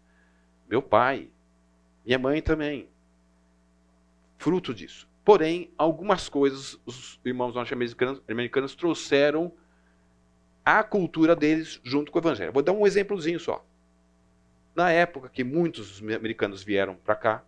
[0.67, 1.29] Meu pai,
[2.05, 2.89] minha mãe também.
[4.37, 5.07] Fruto disso.
[5.23, 9.53] Porém, algumas coisas os irmãos norte-americanos americanos trouxeram
[10.65, 12.51] a cultura deles junto com o evangelho.
[12.51, 13.65] Vou dar um exemplozinho só.
[14.75, 17.43] Na época que muitos americanos vieram para cá,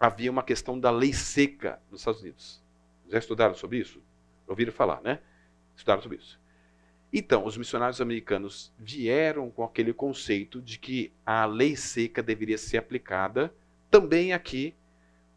[0.00, 2.62] havia uma questão da lei seca nos Estados Unidos.
[3.08, 4.00] Já estudaram sobre isso?
[4.46, 5.20] Ouviram falar, né?
[5.76, 6.40] estudaram sobre isso.
[7.12, 12.78] Então, os missionários americanos vieram com aquele conceito de que a lei seca deveria ser
[12.78, 13.54] aplicada
[13.90, 14.74] também aqui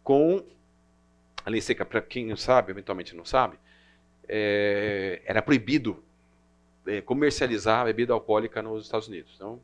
[0.03, 0.43] com
[1.49, 3.57] a lei seca, para quem não sabe, eventualmente não sabe,
[4.27, 6.03] é, era proibido
[6.85, 9.33] é, comercializar bebida alcoólica nos Estados Unidos.
[9.35, 9.59] Então,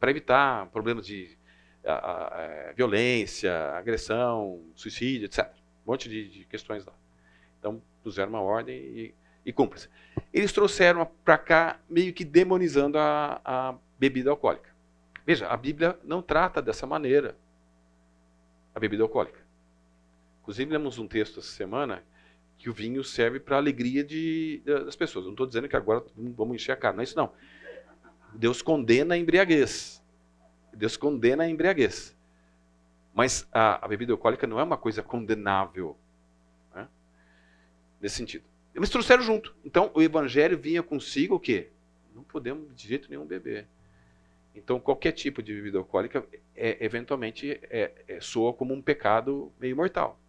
[0.00, 1.36] para evitar problemas de
[1.84, 5.50] a, a, a, é, violência, agressão, suicídio, etc.
[5.86, 6.92] Um monte de, de questões lá.
[7.58, 9.88] Então, puseram uma ordem e e cúmplice.
[10.32, 14.70] Eles trouxeram para cá meio que demonizando a, a bebida alcoólica.
[15.26, 17.36] Veja, a Bíblia não trata dessa maneira
[18.74, 19.43] a bebida alcoólica.
[20.44, 22.04] Inclusive, lemos um texto essa semana
[22.58, 25.24] que o vinho serve para a alegria de, das pessoas.
[25.24, 27.32] Não estou dizendo que agora vamos encher a cara, não é isso não.
[28.34, 30.02] Deus condena a embriaguez.
[30.70, 32.14] Deus condena a embriaguez.
[33.14, 35.96] Mas a, a bebida alcoólica não é uma coisa condenável.
[36.74, 36.86] Né?
[38.00, 38.44] Nesse sentido.
[38.74, 39.54] Eles trouxeram junto.
[39.64, 41.70] Então o evangelho vinha consigo o quê?
[42.14, 43.66] Não podemos de jeito nenhum beber.
[44.54, 49.74] Então qualquer tipo de bebida alcoólica é, eventualmente é, é, soa como um pecado meio
[49.74, 50.20] mortal.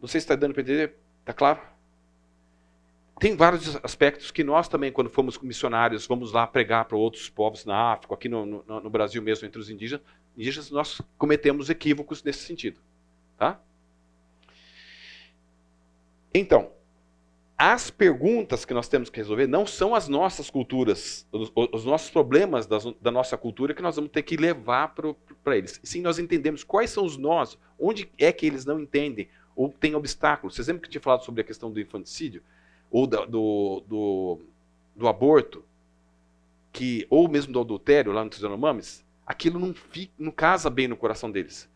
[0.00, 0.94] Não sei se está dando para entender.
[1.20, 1.60] Está claro?
[3.18, 7.64] Tem vários aspectos que nós também, quando fomos missionários, vamos lá pregar para outros povos
[7.64, 10.04] na África, aqui no, no, no Brasil mesmo, entre os indígenas,
[10.36, 12.80] indígenas, nós cometemos equívocos nesse sentido.
[13.36, 13.60] Tá?
[16.32, 16.70] Então,
[17.56, 22.08] as perguntas que nós temos que resolver não são as nossas culturas, os, os nossos
[22.08, 24.94] problemas das, da nossa cultura que nós vamos ter que levar
[25.42, 25.80] para eles.
[25.82, 29.96] Sim, nós entendemos quais são os nós, onde é que eles não entendem, ou tem
[29.96, 30.54] obstáculos.
[30.54, 32.44] Vocês lembram que eu tinha falado sobre a questão do infanticídio?
[32.88, 34.40] Ou do, do, do,
[34.94, 35.64] do aborto?
[36.72, 39.04] que Ou mesmo do adultério, lá no Yanomamis?
[39.26, 41.68] Aquilo não, fica, não casa bem no coração deles.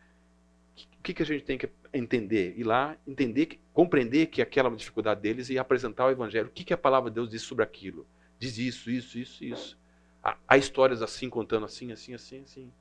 [0.76, 2.54] O que, que a gente tem que entender?
[2.56, 6.46] Ir lá, entender, compreender que aquela dificuldade deles e apresentar o evangelho.
[6.46, 8.06] O que, que a palavra de Deus diz sobre aquilo?
[8.38, 9.78] Diz isso, isso, isso, isso.
[10.22, 12.72] Há, há histórias assim, contando assim, assim, assim, assim.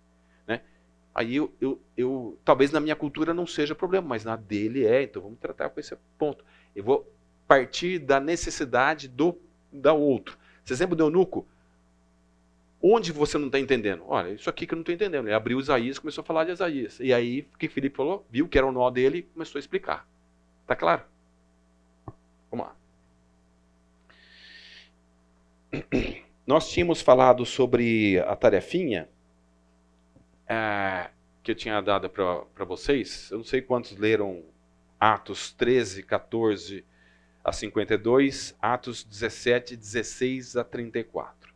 [1.14, 5.04] Aí eu, eu, eu, talvez na minha cultura não seja problema, mas na dele é,
[5.04, 6.44] então vamos tratar com esse ponto.
[6.76, 7.12] Eu vou
[7.48, 9.38] partir da necessidade do
[9.72, 10.38] da outro.
[10.64, 11.46] Vocês lembram do eunuco?
[12.82, 14.04] Onde você não está entendendo?
[14.08, 15.28] Olha, isso aqui que eu não estou entendendo.
[15.28, 17.00] Ele abriu Isaías começou a falar de Isaías.
[17.00, 18.26] E aí, o que Felipe falou?
[18.30, 20.08] Viu que era o nó dele e começou a explicar.
[20.64, 21.04] Está claro?
[22.50, 22.76] Vamos lá.
[26.46, 29.08] Nós tínhamos falado sobre a tarefinha
[30.52, 31.10] é,
[31.42, 33.32] que eu tinha dado para vocês.
[33.32, 34.44] Eu não sei quantos leram
[35.00, 36.84] Atos 13, 14
[37.42, 41.54] a 52, Atos 17, 16 a 34.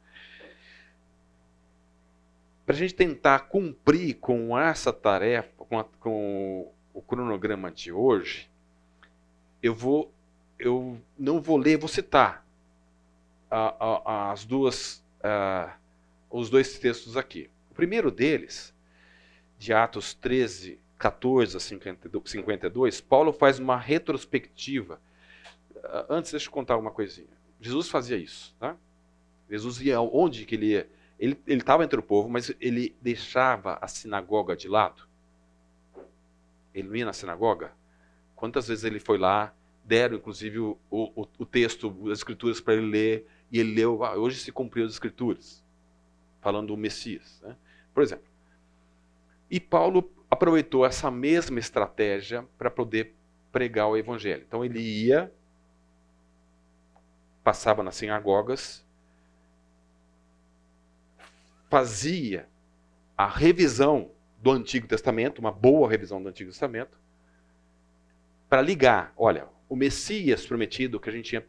[2.65, 8.49] Para a gente tentar cumprir com essa tarefa, com, a, com o cronograma de hoje,
[9.61, 10.09] eu vou,
[10.57, 12.45] eu não vou ler, vou citar
[13.51, 15.03] as duas,
[16.31, 17.49] os dois textos aqui.
[17.69, 18.73] O primeiro deles,
[19.57, 24.99] de Atos 13, 14 a 52, Paulo faz uma retrospectiva.
[26.09, 27.27] Antes, deixa eu contar uma coisinha.
[27.59, 28.75] Jesus fazia isso, tá?
[29.49, 30.89] Jesus ia onde que ele ia?
[31.19, 35.07] Ele estava entre o povo, mas ele deixava a sinagoga de lado.
[36.73, 37.71] Ele não ia na sinagoga.
[38.35, 39.53] Quantas vezes ele foi lá,
[39.83, 44.15] deram inclusive o, o, o texto, as escrituras para ele ler, e ele leu, ah,
[44.15, 45.63] hoje se cumpriu as escrituras,
[46.41, 47.41] falando do Messias.
[47.41, 47.55] Né?
[47.93, 48.34] Por exemplo.
[49.55, 53.15] E Paulo aproveitou essa mesma estratégia para poder
[53.53, 54.43] pregar o evangelho.
[54.45, 55.31] Então ele ia,
[57.41, 58.85] passava nas sinagogas,
[61.69, 62.49] fazia
[63.17, 64.11] a revisão
[64.43, 66.97] do Antigo Testamento, uma boa revisão do Antigo Testamento,
[68.49, 71.45] para ligar, olha, o Messias prometido que a gente tinha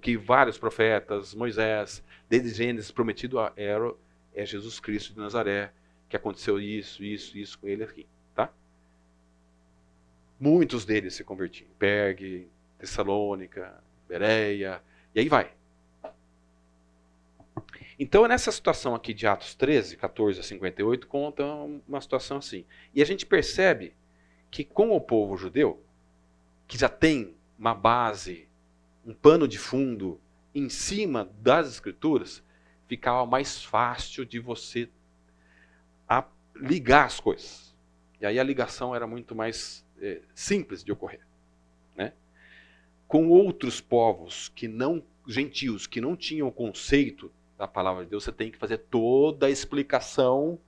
[0.00, 3.92] que vários profetas, Moisés, desde Gênesis prometido era
[4.32, 5.72] é Jesus Cristo de Nazaré,
[6.10, 8.52] que aconteceu isso, isso, isso com ele aqui, tá?
[10.38, 12.48] Muitos deles se convertiam, Pergue,
[12.78, 14.82] Tessalônica, Bereia,
[15.14, 15.52] e aí vai.
[17.96, 21.44] Então, nessa situação aqui de Atos 13, 14 a 58, conta
[21.86, 22.64] uma situação assim.
[22.92, 23.94] E a gente percebe
[24.50, 25.80] que com o povo judeu,
[26.66, 28.48] que já tem uma base
[29.06, 30.20] um pano de fundo
[30.54, 32.42] em cima das escrituras,
[32.88, 34.88] ficava mais fácil de você
[36.54, 37.74] ligar as coisas.
[38.20, 41.20] E aí a ligação era muito mais é, simples de ocorrer.
[41.96, 42.12] Né?
[43.08, 48.24] Com outros povos que não gentios, que não tinham o conceito da palavra de Deus,
[48.24, 50.58] você tem que fazer toda a explicação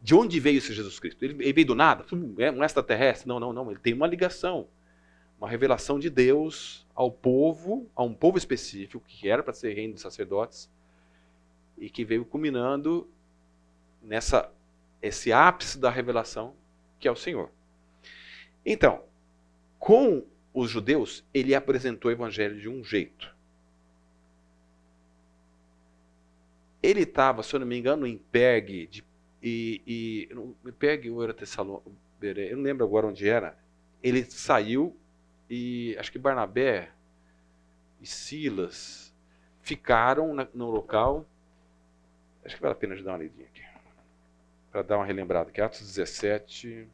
[0.00, 1.24] de onde veio esse Jesus Cristo.
[1.24, 2.04] Ele, veio do nada?
[2.38, 3.28] É um extraterrestre?
[3.28, 3.70] Não, não, não.
[3.70, 4.68] Ele tem uma ligação
[5.38, 9.94] uma revelação de Deus ao povo, a um povo específico, que era para ser reino
[9.94, 10.70] de sacerdotes,
[11.76, 13.08] e que veio culminando
[14.02, 14.50] nessa
[15.04, 16.54] esse ápice da revelação,
[16.98, 17.50] que é o Senhor.
[18.64, 19.04] Então,
[19.78, 23.34] com os judeus, ele apresentou o evangelho de um jeito.
[26.82, 29.04] Ele estava, se eu não me engano, em Pergue, de,
[29.42, 29.82] e,
[30.66, 31.90] e Pergue ou era Tessalônica,
[32.22, 33.58] eu não lembro agora onde era.
[34.02, 34.96] Ele saiu
[35.50, 36.90] e acho que Barnabé
[38.00, 39.14] e Silas
[39.60, 41.26] ficaram na, no local.
[42.44, 43.73] Acho que vale a pena dar uma lidinha aqui.
[44.74, 45.60] Para dar uma relembrada aqui.
[45.60, 46.88] Atos 17.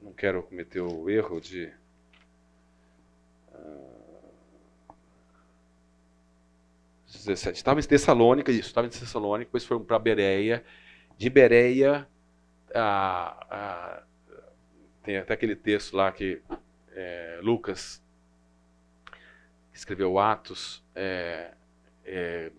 [0.00, 1.74] Não quero cometer o erro de.
[3.52, 4.22] Uh,
[7.08, 7.56] 17.
[7.56, 10.64] Estava em Tessalônica, isso, estava em Tessalônica, depois foram para Bereia
[11.16, 12.08] de Bereia,
[15.02, 16.40] tem até aquele texto lá que
[16.92, 18.00] é, Lucas
[19.78, 21.52] escreveu Atos, é,
[22.04, 22.50] é,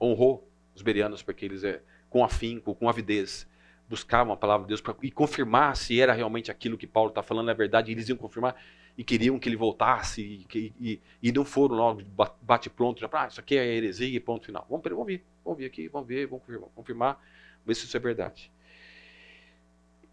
[0.00, 3.48] honrou os berianos porque eles, é, com afinco, com avidez,
[3.88, 7.22] buscavam a palavra de Deus para e confirmar se era realmente aquilo que Paulo está
[7.22, 7.90] falando é verdade.
[7.90, 8.56] E eles iam confirmar
[8.98, 12.02] e queriam que ele voltasse e, e, e não foram logo
[12.42, 14.66] bate pronto já ah, isso aqui é heresia e ponto final.
[14.68, 17.24] Vamos, vamos ver, vamos ver aqui, vamos ver, vamos confirmar, confirmar
[17.64, 18.50] ver se isso é verdade.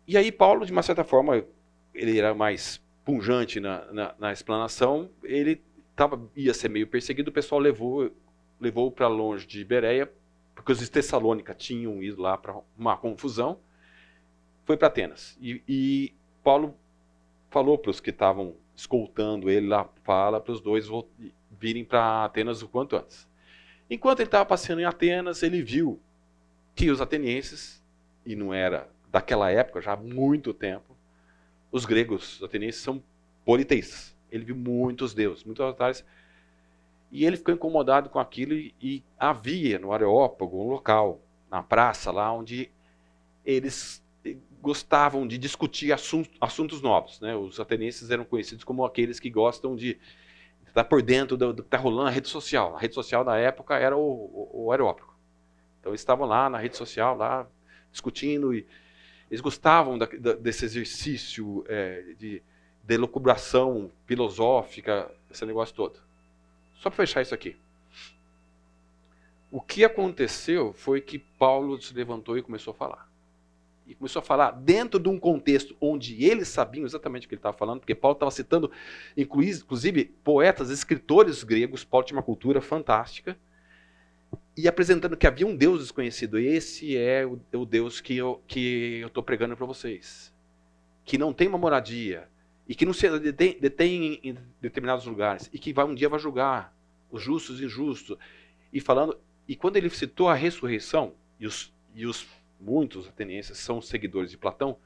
[0.07, 1.43] E aí Paulo, de uma certa forma,
[1.93, 5.61] ele era mais punjante na, na, na explanação, ele
[5.95, 8.11] tava, ia ser meio perseguido, o pessoal levou
[8.59, 10.11] levou para longe de Bereia,
[10.55, 13.59] porque os Tessalônica tinham ido lá para uma confusão,
[14.63, 15.37] foi para Atenas.
[15.41, 16.77] E, e, Paulo
[17.49, 20.87] falou para os que estavam escoltando ele lá, fala para os dois
[21.51, 23.27] virem para Atenas o quanto antes.
[23.89, 25.99] Enquanto ele estava passeando em Atenas, ele viu
[26.75, 27.83] que os atenienses,
[28.25, 30.97] e não era daquela época, já há muito tempo,
[31.71, 33.03] os gregos os atenienses são
[33.45, 34.12] politeístas.
[34.33, 36.03] Ele viu muitos deuses, muitos altares.
[37.11, 42.11] E ele ficou incomodado com aquilo e, e havia no Areópago um local, na praça
[42.11, 42.71] lá, onde
[43.45, 44.03] eles
[44.59, 47.19] gostavam de discutir assuntos, assuntos novos.
[47.19, 47.35] Né?
[47.35, 49.99] Os atenienses eram conhecidos como aqueles que gostam de
[50.65, 52.75] está por dentro do, do que está rolando na rede social.
[52.75, 55.15] A rede social na época era o, o, o aeróbico.
[55.79, 57.47] Então eles estavam lá na rede social, lá
[57.91, 58.65] discutindo e
[59.29, 62.41] eles gostavam da, da, desse exercício é, de,
[62.83, 65.99] de elucubração filosófica, esse negócio todo.
[66.75, 67.55] Só para fechar isso aqui.
[69.49, 73.09] O que aconteceu foi que Paulo se levantou e começou a falar.
[73.85, 77.39] E começou a falar dentro de um contexto onde eles sabiam exatamente o que ele
[77.39, 78.71] estava falando, porque Paulo estava citando,
[79.15, 81.83] inclusive, poetas, escritores gregos.
[81.83, 83.37] Paulo tinha uma cultura fantástica.
[84.57, 86.39] E apresentando que havia um Deus desconhecido.
[86.39, 90.33] E esse é o, Deus que eu estou que pregando para vocês.
[91.05, 92.27] Que não tem uma moradia.
[92.67, 95.49] E que não se detém, detém em determinados lugares.
[95.51, 96.73] E que vai, um dia vai julgar
[97.11, 98.17] os justos e injustos.
[98.71, 102.27] E falando e quando ele citou a ressurreição, e os, e os
[102.59, 104.77] muitos atenienses são seguidores de Platão,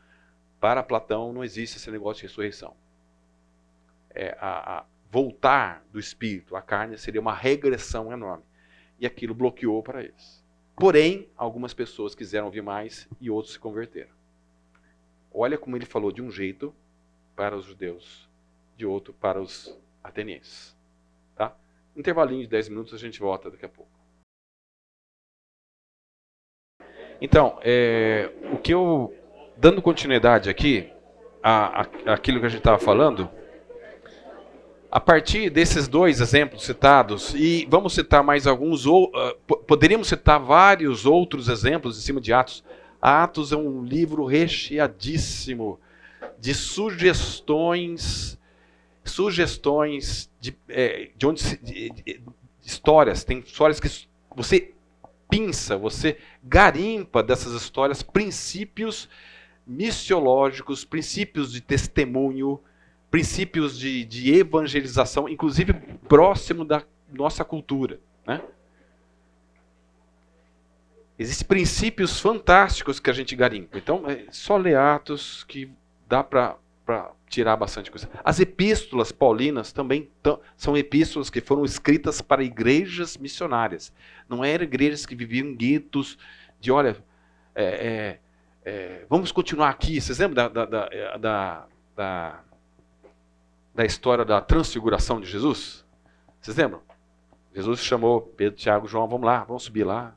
[0.60, 2.76] para Platão não existe esse negócio de ressurreição.
[4.10, 8.44] É, a, a voltar do espírito à carne seria uma regressão enorme.
[9.00, 10.44] E aquilo bloqueou para eles.
[10.76, 14.12] Porém, algumas pessoas quiseram ouvir mais e outros se converteram.
[15.32, 16.74] Olha como ele falou de um jeito
[17.38, 18.28] para os judeus,
[18.76, 20.76] de outro para os atenienses.
[21.36, 21.56] Tá?
[21.96, 23.92] Intervalinho de 10 minutos, a gente volta daqui a pouco.
[27.22, 29.14] Então, é, o que eu.
[29.56, 30.92] Dando continuidade aqui,
[31.42, 33.28] a, aquilo que a gente estava falando,
[34.92, 40.40] a partir desses dois exemplos citados, e vamos citar mais alguns, ou, uh, poderíamos citar
[40.40, 42.64] vários outros exemplos em cima de Atos.
[43.02, 45.80] Atos é um livro recheadíssimo
[46.40, 48.38] de sugestões,
[49.04, 52.22] sugestões de, é, de onde se, de, de,
[52.64, 54.74] histórias, tem histórias que você
[55.30, 59.10] pinça, você garimpa dessas histórias princípios
[59.66, 62.62] missiológicos, princípios de testemunho,
[63.12, 65.74] princípios de, de evangelização, inclusive
[66.08, 68.00] próximo da nossa cultura.
[68.26, 68.42] Né?
[71.20, 73.78] Existem princípios fantásticos que a gente garimpa.
[73.78, 75.72] Então, é só ler Atos que
[76.08, 76.58] dá para
[77.30, 78.10] tirar bastante coisa.
[78.24, 80.10] As epístolas paulinas também
[80.56, 83.94] são epístolas que foram escritas para igrejas missionárias.
[84.30, 86.18] Não eram igrejas que viviam guetos
[86.60, 86.98] de, olha,
[87.54, 88.20] é, é,
[88.66, 90.00] é, vamos continuar aqui.
[90.00, 92.40] Vocês lembram da, da, da, da,
[93.76, 95.86] da história da transfiguração de Jesus?
[96.40, 96.82] Vocês lembram?
[97.54, 100.16] Jesus chamou Pedro, Tiago, João, vamos lá, vamos subir lá.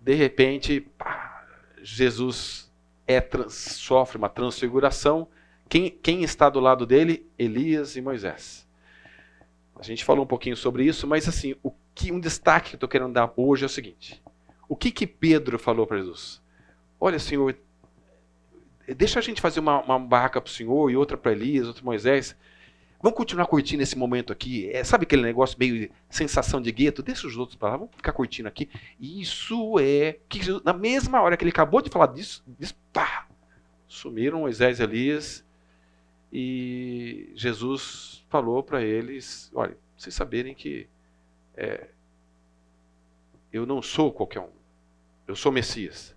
[0.00, 1.44] De repente, pá,
[1.82, 2.72] Jesus
[3.06, 5.28] é, sofre uma transfiguração
[5.68, 7.26] quem, quem está do lado dele?
[7.38, 8.66] Elias e Moisés.
[9.76, 12.76] A gente falou um pouquinho sobre isso, mas assim, o que um destaque que eu
[12.76, 14.22] estou querendo dar hoje é o seguinte:
[14.68, 16.40] o que que Pedro falou para Jesus?
[17.00, 17.56] Olha, Senhor,
[18.96, 21.82] deixa a gente fazer uma, uma barraca para o Senhor e outra para Elias, outra
[21.82, 22.36] para Moisés.
[23.04, 24.70] Vamos continuar curtindo esse momento aqui.
[24.70, 27.02] É, sabe aquele negócio meio sensação de gueto?
[27.02, 28.66] Deixa os outros para lá, vamos ficar curtindo aqui.
[28.98, 33.28] Isso é que na mesma hora que ele acabou de falar disso, disso pá,
[33.86, 35.44] sumiram Moisés e Elias
[36.32, 40.88] e Jesus falou para eles: olha, vocês saberem que
[41.54, 41.88] é,
[43.52, 44.48] eu não sou qualquer um,
[45.28, 46.16] eu sou Messias.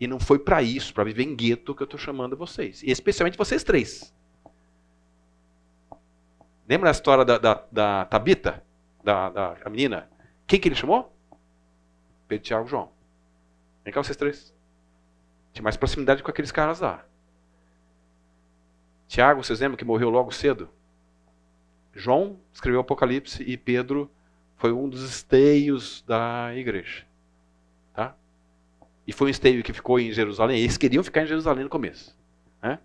[0.00, 2.82] E não foi para isso, para viver em gueto, que eu estou chamando vocês.
[2.82, 4.15] E especialmente vocês três.
[6.68, 8.62] Lembra a história da, da, da Tabita?
[9.02, 10.10] Da, da menina?
[10.46, 11.14] Quem que ele chamou?
[12.26, 12.90] Pedro, Tiago João.
[13.84, 14.54] Vem cá vocês três.
[15.52, 17.04] Tinha mais proximidade com aqueles caras lá.
[19.06, 20.68] Tiago, vocês lembram que morreu logo cedo?
[21.94, 24.10] João escreveu Apocalipse e Pedro
[24.56, 27.06] foi um dos esteios da igreja.
[27.94, 28.14] Tá?
[29.06, 30.60] E foi um esteio que ficou em Jerusalém.
[30.60, 32.16] Eles queriam ficar em Jerusalém no começo.
[32.60, 32.78] Né?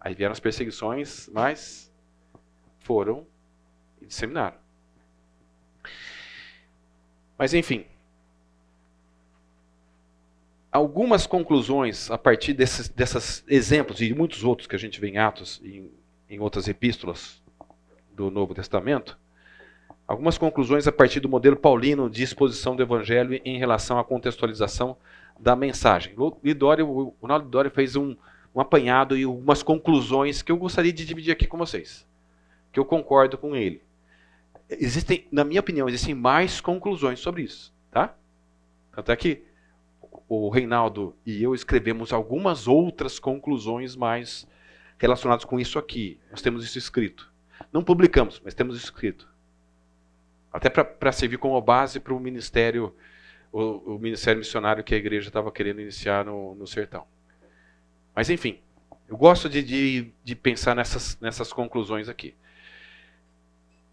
[0.00, 1.85] Aí vieram as perseguições, mas
[2.86, 3.26] foram
[4.00, 4.56] e disseminaram.
[7.36, 7.84] Mas enfim,
[10.70, 15.18] algumas conclusões a partir desses, desses exemplos e muitos outros que a gente vê em
[15.18, 15.90] Atos e em,
[16.30, 17.42] em outras epístolas
[18.14, 19.18] do Novo Testamento,
[20.06, 24.96] algumas conclusões a partir do modelo paulino de exposição do Evangelho em relação à contextualização
[25.38, 26.14] da mensagem.
[26.42, 28.16] Lidório, o Ronaldo Lidório fez um,
[28.54, 32.06] um apanhado e algumas conclusões que eu gostaria de dividir aqui com vocês,
[32.76, 33.82] que eu concordo com ele.
[34.68, 38.14] Existem, na minha opinião, existem mais conclusões sobre isso, tá?
[38.92, 39.44] Até que
[40.28, 44.46] o Reinaldo e eu escrevemos algumas outras conclusões mais
[44.98, 46.20] relacionadas com isso aqui.
[46.30, 47.32] Nós temos isso escrito.
[47.72, 49.26] Não publicamos, mas temos isso escrito.
[50.52, 52.94] Até para servir como base para o ministério,
[53.50, 57.06] o, ministério missionário que a igreja estava querendo iniciar no, no sertão.
[58.14, 58.60] Mas enfim,
[59.08, 62.34] eu gosto de, de, de pensar nessas, nessas conclusões aqui.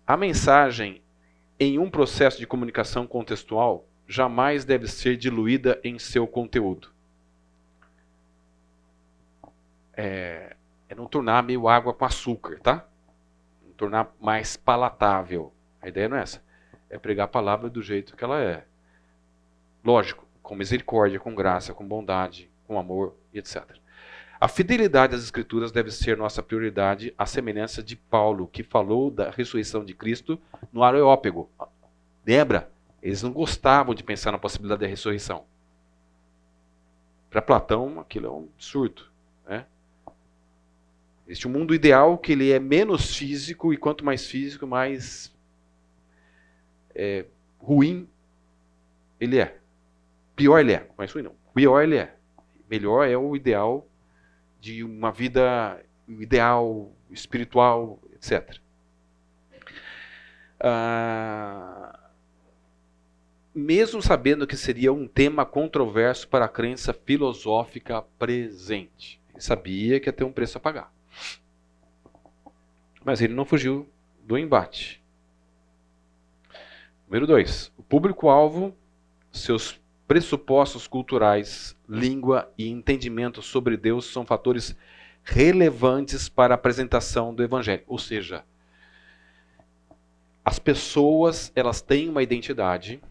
[0.06, 1.02] A mensagem
[1.58, 6.92] em um processo de comunicação contextual jamais deve ser diluída em seu conteúdo.
[9.94, 10.58] É,
[10.90, 12.86] é não tornar meio água com açúcar, tá?
[13.66, 15.54] Não tornar mais palatável.
[15.82, 16.44] A ideia não é essa.
[16.90, 18.66] É pregar a palavra do jeito que ela é.
[19.86, 23.83] Lógico, com misericórdia, com graça, com bondade, com amor e etc.
[24.44, 29.30] A fidelidade às Escrituras deve ser nossa prioridade, à semelhança de Paulo, que falou da
[29.30, 30.38] ressurreição de Cristo
[30.74, 31.50] no Areópago.
[32.28, 32.70] Lembra?
[33.02, 35.46] Eles não gostavam de pensar na possibilidade da ressurreição.
[37.30, 39.04] Para Platão, aquilo é um absurdo.
[39.48, 39.66] Né?
[41.26, 45.34] Existe um mundo ideal que ele é menos físico, e quanto mais físico, mais
[46.94, 47.26] é,
[47.62, 48.10] ruim
[49.22, 49.58] ele é.
[50.36, 51.36] Pior ele é, mais ruim não.
[51.54, 52.18] Pior ele é.
[52.70, 53.88] Melhor é o ideal
[54.64, 58.60] de uma vida ideal, espiritual, etc.
[60.58, 62.00] Ah,
[63.54, 69.20] mesmo sabendo que seria um tema controverso para a crença filosófica presente.
[69.34, 70.94] Ele sabia que ia ter um preço a pagar.
[73.04, 73.86] Mas ele não fugiu
[74.24, 75.04] do embate.
[77.06, 77.70] Número 2.
[77.78, 78.74] O público-alvo,
[79.30, 79.78] seus
[80.14, 84.76] pressupostos culturais, língua e entendimento sobre Deus são fatores
[85.24, 87.82] relevantes para a apresentação do evangelho.
[87.88, 88.44] Ou seja,
[90.46, 93.02] as pessoas, elas têm uma identidade,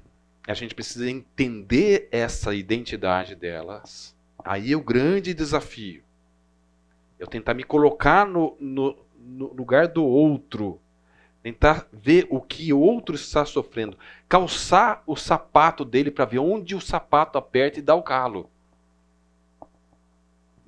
[0.46, 4.14] a gente precisa entender essa identidade delas.
[4.38, 6.04] Aí é o grande desafio.
[7.18, 10.80] Eu tentar me colocar no, no, no lugar do outro
[11.42, 13.98] Tentar ver o que o outro está sofrendo.
[14.28, 18.48] Calçar o sapato dele para ver onde o sapato aperta e dá o calo.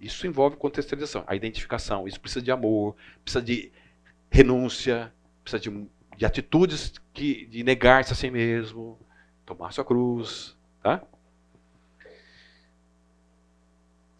[0.00, 2.06] Isso envolve contextualização, a identificação.
[2.08, 3.72] Isso precisa de amor, precisa de
[4.28, 8.98] renúncia, precisa de, de atitudes que, de negar-se a si mesmo,
[9.46, 10.56] tomar sua cruz.
[10.82, 11.02] Tá?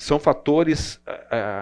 [0.05, 1.01] São fatores,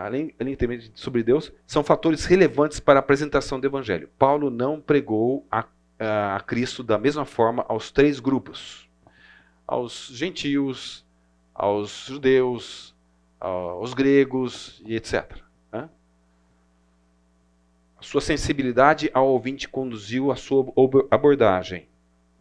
[0.05, 4.11] além, além de sobre Deus, são fatores relevantes para a apresentação do Evangelho.
[4.19, 5.65] Paulo não pregou a,
[6.35, 8.91] a Cristo da mesma forma aos três grupos:
[9.65, 11.07] aos gentios,
[11.55, 12.97] aos judeus,
[13.39, 15.39] aos gregos e etc.
[15.71, 15.89] Né?
[17.97, 20.67] A sua sensibilidade ao ouvinte conduziu a sua
[21.13, 21.87] abordagem.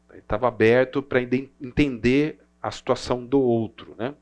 [0.10, 3.94] Ele estava aberto para entender a situação do outro.
[4.00, 4.16] Né?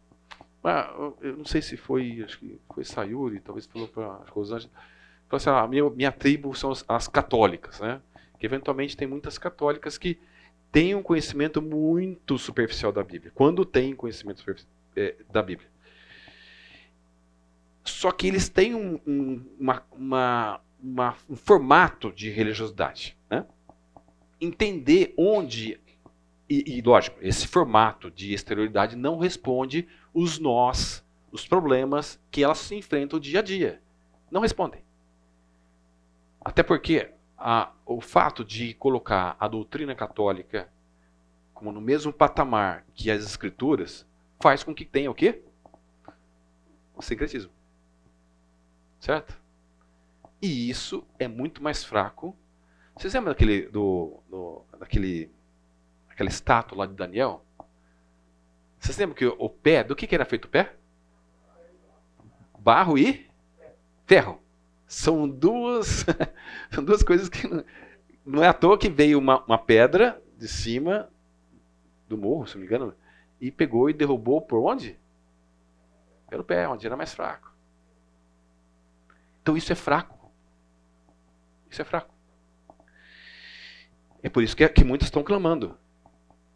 [1.21, 4.71] Eu não sei se foi, acho que foi Sayuri, talvez falou para Rosângela,
[5.29, 8.01] falou assim, ah, minha, minha tribo são as, as, católicas, né?
[8.37, 10.19] Que eventualmente tem muitas católicas que
[10.71, 13.31] têm um conhecimento muito superficial da Bíblia.
[13.33, 14.43] Quando têm conhecimento
[14.95, 15.69] é, da Bíblia.
[17.83, 23.17] Só que eles têm um, um, uma, uma, uma, um formato de religiosidade.
[23.29, 23.45] Né?
[24.39, 25.79] Entender onde
[26.49, 32.59] e, e, lógico, esse formato de exterioridade não responde os nós, os problemas que elas
[32.59, 33.81] se enfrentam dia a dia.
[34.31, 34.81] Não respondem.
[36.41, 40.69] Até porque a, o fato de colocar a doutrina católica
[41.53, 44.07] como no mesmo patamar que as escrituras
[44.39, 45.43] faz com que tenha o quê?
[46.95, 47.51] O secretismo.
[48.99, 49.37] Certo?
[50.41, 52.35] E isso é muito mais fraco.
[52.95, 55.29] Vocês lembram daquele, do, do daquele
[56.09, 57.43] aquela estátua lá de Daniel?
[58.79, 60.73] Vocês lembram que o pé, do que, que era feito o pé?
[62.57, 63.29] Barro e
[64.05, 64.41] ferro.
[64.87, 66.05] São duas,
[66.71, 67.63] são duas coisas que não,
[68.25, 71.09] não, é à toa que veio uma, uma pedra de cima
[72.07, 72.95] do morro, se não me engano,
[73.39, 74.97] e pegou e derrubou por onde?
[76.29, 77.53] Pelo pé, onde era mais fraco.
[79.41, 80.31] Então isso é fraco.
[81.69, 82.13] Isso é fraco.
[84.23, 85.77] É por isso que, que muitos estão clamando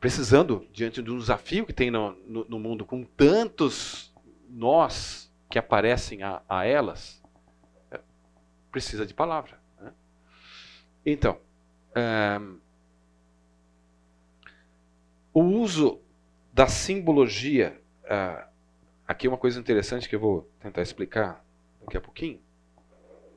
[0.03, 4.13] precisando, diante de um desafio que tem no, no, no mundo, com tantos
[4.49, 7.23] nós que aparecem a, a elas,
[7.89, 8.01] é,
[8.69, 9.57] precisa de palavra.
[9.79, 9.93] Né?
[11.05, 11.39] Então,
[11.95, 12.37] é,
[15.33, 16.01] o uso
[16.51, 18.45] da simbologia, é,
[19.07, 21.41] aqui é uma coisa interessante que eu vou tentar explicar
[21.79, 22.41] daqui a pouquinho.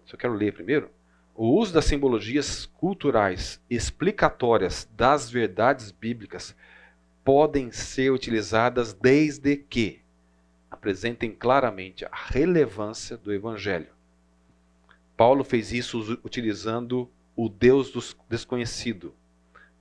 [0.05, 0.91] Só quero ler primeiro.
[1.39, 6.57] O uso das simbologias culturais explicatórias das verdades bíblicas
[7.23, 10.01] podem ser utilizadas desde que
[10.71, 13.89] apresentem claramente a relevância do evangelho.
[15.15, 17.07] Paulo fez isso utilizando
[17.37, 19.15] o Deus desconhecido,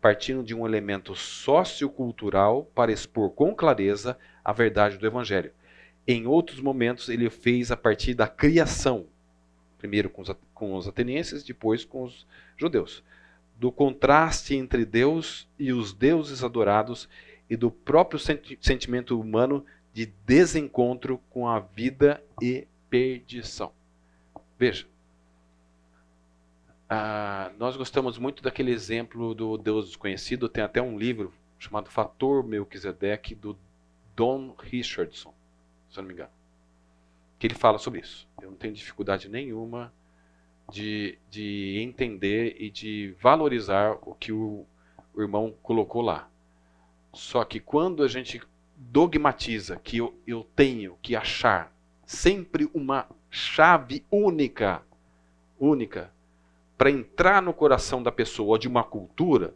[0.01, 5.53] partindo de um elemento sociocultural para expor com clareza a verdade do evangelho.
[6.05, 9.07] Em outros momentos, ele fez a partir da criação,
[9.77, 12.25] primeiro com os, com os atenienses, depois com os
[12.57, 13.03] judeus.
[13.57, 17.07] do contraste entre Deus e os deuses adorados
[17.49, 23.71] e do próprio senti sentimento humano de desencontro com a vida e perdição.
[24.59, 24.85] Veja,
[26.89, 30.49] ah, nós gostamos muito daquele exemplo do Deus desconhecido.
[30.49, 33.57] Tem até um livro chamado Fator Melquisedeque do
[34.15, 35.33] Don Richardson,
[35.89, 36.31] se eu não me engano,
[37.39, 38.27] que ele fala sobre isso.
[38.41, 39.93] Eu não tenho dificuldade nenhuma
[40.69, 44.65] de, de entender e de valorizar o que o,
[45.13, 46.29] o irmão colocou lá.
[47.13, 48.41] Só que quando a gente
[48.75, 51.73] dogmatiza que eu, eu tenho que achar
[52.05, 54.83] sempre uma chave única,
[55.59, 56.11] única,
[56.77, 59.53] para entrar no coração da pessoa de uma cultura,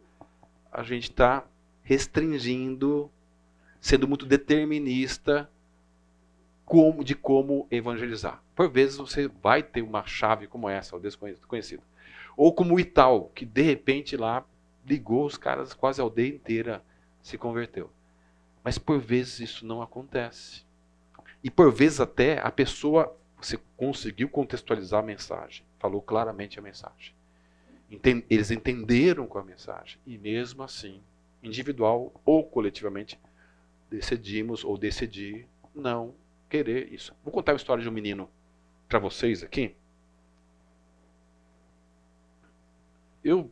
[0.72, 1.44] a gente está
[1.82, 3.10] restringindo,
[3.80, 5.50] sendo muito determinista
[6.70, 8.40] como, de como evangelizar.
[8.54, 11.82] Por vezes você vai ter uma chave como essa, o desconhecido.
[12.36, 14.46] Ou como o Ital, que de repente lá
[14.86, 16.80] ligou os caras, quase a aldeia inteira
[17.20, 17.90] se converteu.
[18.62, 20.62] Mas por vezes isso não acontece.
[21.42, 27.12] E por vezes até a pessoa, você conseguiu contextualizar a mensagem, falou claramente a mensagem.
[28.30, 29.98] Eles entenderam com a mensagem.
[30.06, 31.02] E mesmo assim,
[31.42, 33.18] individual ou coletivamente,
[33.90, 36.14] decidimos ou decidi não
[36.50, 37.14] querer isso.
[37.24, 38.28] Vou contar a história de um menino
[38.88, 39.74] para vocês aqui.
[43.22, 43.50] Eu,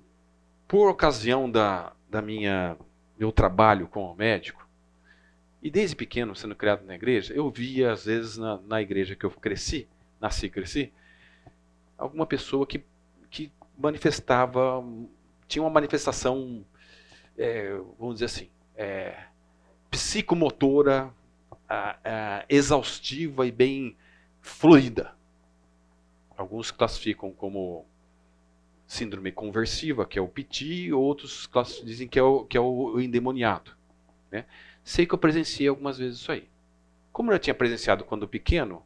[0.66, 2.76] por ocasião da, da minha
[3.18, 4.66] meu trabalho como médico,
[5.62, 9.26] e desde pequeno, sendo criado na igreja, eu via, às vezes, na, na igreja que
[9.26, 9.88] eu cresci,
[10.20, 10.92] nasci e cresci,
[11.96, 12.84] alguma pessoa que,
[13.28, 14.84] que manifestava,
[15.48, 16.64] tinha uma manifestação,
[17.36, 19.24] é, vamos dizer assim, é,
[19.90, 21.12] psicomotora,
[22.48, 23.96] exaustiva e bem
[24.40, 25.14] fluida.
[26.36, 27.84] Alguns classificam como
[28.86, 31.48] síndrome conversiva, que é o piti, outros
[31.84, 33.72] dizem que é o, que é o endemoniado.
[34.30, 34.46] Né?
[34.82, 36.48] Sei que eu presenciei algumas vezes isso aí.
[37.12, 38.82] Como eu já tinha presenciado quando pequeno,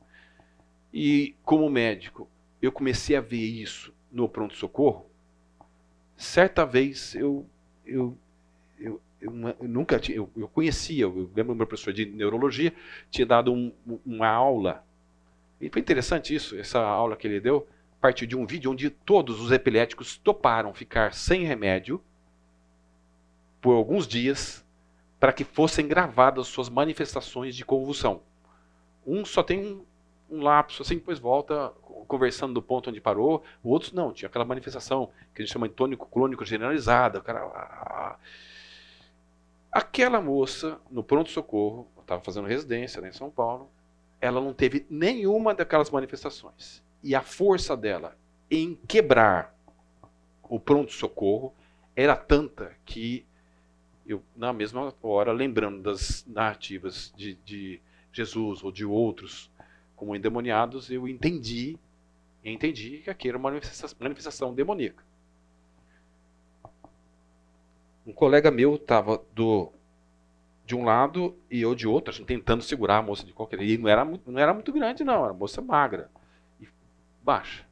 [0.93, 2.29] e como médico,
[2.61, 5.07] eu comecei a ver isso no pronto-socorro,
[6.17, 7.47] certa vez eu,
[7.87, 8.17] eu,
[8.79, 12.73] eu, eu, nunca tinha, eu, eu conhecia, eu lembro meu professor de neurologia,
[13.11, 13.73] tinha dado um,
[14.05, 14.85] uma aula,
[15.61, 17.67] e foi interessante isso, essa aula que ele deu,
[18.01, 22.03] partiu de um vídeo onde todos os epiléticos toparam ficar sem remédio
[23.61, 24.65] por alguns dias
[25.21, 28.23] para que fossem gravadas suas manifestações de convulsão.
[29.07, 29.85] Um só tem um,
[30.29, 31.73] um lapso, assim, depois volta
[32.09, 33.45] conversando do ponto onde parou.
[33.63, 37.21] O outro não, tinha aquela manifestação que a gente chama de tônico clônico generalizada.
[37.21, 38.17] O cara, ah,
[39.73, 43.71] aquela moça, no pronto-socorro, estava fazendo residência né, em São Paulo,
[44.21, 46.83] ela não teve nenhuma daquelas manifestações.
[47.03, 48.17] E a força dela
[48.51, 49.57] em quebrar
[50.43, 51.55] o pronto-socorro
[51.97, 53.25] era tanta que
[54.07, 57.81] eu, na mesma hora, lembrando das narrativas de, de
[58.13, 59.51] Jesus ou de outros
[59.97, 61.79] como endemoniados, eu entendi,
[62.45, 65.03] entendi que aquilo era uma manifestação, manifestação demoníaca.
[68.07, 69.73] Um colega meu estava do
[70.65, 73.61] de um lado e eu de outro, a gente tentando segurar a moça de qualquer
[73.63, 76.11] e não era não era muito grande não, era moça magra
[76.61, 76.69] e
[77.23, 77.67] baixa.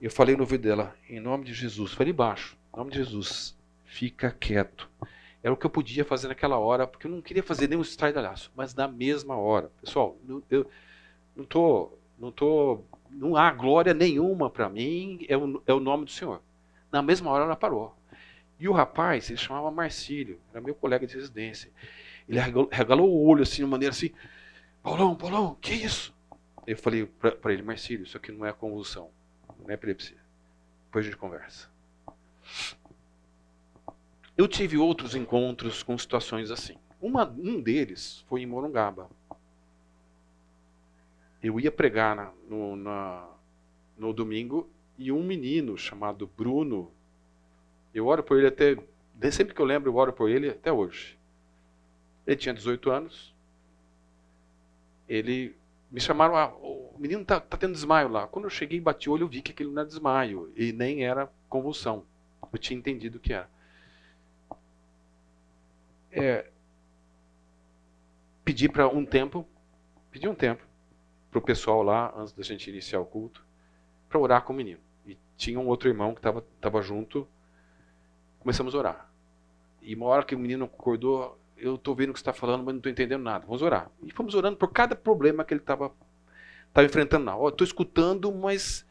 [0.00, 3.56] Eu falei no ouvido dela, em nome de Jesus, falei baixo, em nome de Jesus,
[3.84, 4.88] fica quieto.
[5.42, 8.50] Era o que eu podia fazer naquela hora, porque eu não queria fazer nenhum estradalhaço,
[8.54, 9.70] mas na mesma hora.
[9.80, 10.16] Pessoal,
[10.50, 10.70] eu
[11.36, 16.04] não tô, não tô, não há glória nenhuma para mim, é o, é o nome
[16.04, 16.42] do Senhor.
[16.92, 17.94] Na mesma hora ela parou.
[18.60, 21.72] E o rapaz, ele chamava Marcílio, era meu colega de residência.
[22.28, 24.10] Ele regalou, regalou o olho assim, de maneira assim,
[24.82, 26.14] Paulão, Paulão, que isso?
[26.66, 29.10] Eu falei para ele, Marcílio, isso aqui não é convulsão,
[29.58, 30.18] não é epilepsia.
[30.84, 31.70] Depois a gente conversa.
[34.36, 36.76] Eu tive outros encontros com situações assim.
[37.00, 39.08] Uma, um deles foi em Morungaba.
[41.42, 43.26] Eu ia pregar na, no, na,
[43.96, 46.92] no domingo e um menino chamado Bruno,
[47.94, 48.76] eu oro por ele até,
[49.30, 51.18] sempre que eu lembro, eu oro por ele até hoje.
[52.26, 53.34] Ele tinha 18 anos.
[55.08, 55.56] Ele
[55.90, 58.26] me chamaram, ah, o menino tá, tá tendo desmaio lá.
[58.28, 60.72] Quando eu cheguei e bati o olho, eu vi que aquilo não era desmaio e
[60.72, 62.04] nem era convulsão.
[62.52, 63.48] Eu tinha entendido o que era
[66.12, 66.46] é,
[68.44, 69.46] pedir para um tempo,
[70.10, 70.62] pedir um tempo
[71.30, 73.44] para o pessoal lá, antes da gente iniciar o culto,
[74.08, 74.80] para orar com o menino.
[75.06, 77.28] E tinha um outro irmão que estava tava junto,
[78.40, 79.10] começamos a orar.
[79.80, 82.64] E uma hora que o menino acordou, eu estou vendo o que você está falando,
[82.64, 83.46] mas não estou entendendo nada.
[83.46, 83.90] Vamos orar.
[84.02, 85.92] E fomos orando por cada problema que ele estava
[86.68, 87.30] estava enfrentando.
[87.48, 88.86] Estou escutando, mas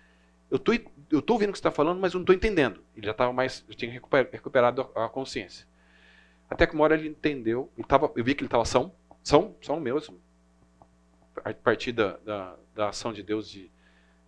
[0.51, 0.73] eu tô,
[1.11, 2.81] eu tô ouvindo o que você está falando, mas não estou entendendo.
[2.95, 5.67] Ele já estava mais, já tinha recuperado a consciência.
[6.49, 8.91] Até que uma hora ele entendeu, ele tava, eu vi que ele estava são,
[9.23, 10.19] são, são mesmo,
[11.43, 13.69] a partir da, da, da ação de Deus de,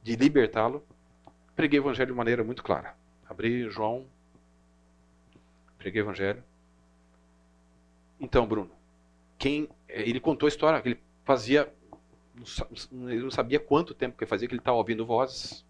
[0.03, 0.85] de libertá-lo.
[1.55, 2.95] Preguei o evangelho de maneira muito clara.
[3.27, 4.05] Abri João,
[5.81, 6.43] preguei o evangelho.
[8.19, 8.69] Então, Bruno,
[9.37, 11.73] quem ele contou a história que ele fazia,
[12.91, 15.65] ele não sabia quanto tempo que fazia que ele estava ouvindo vozes.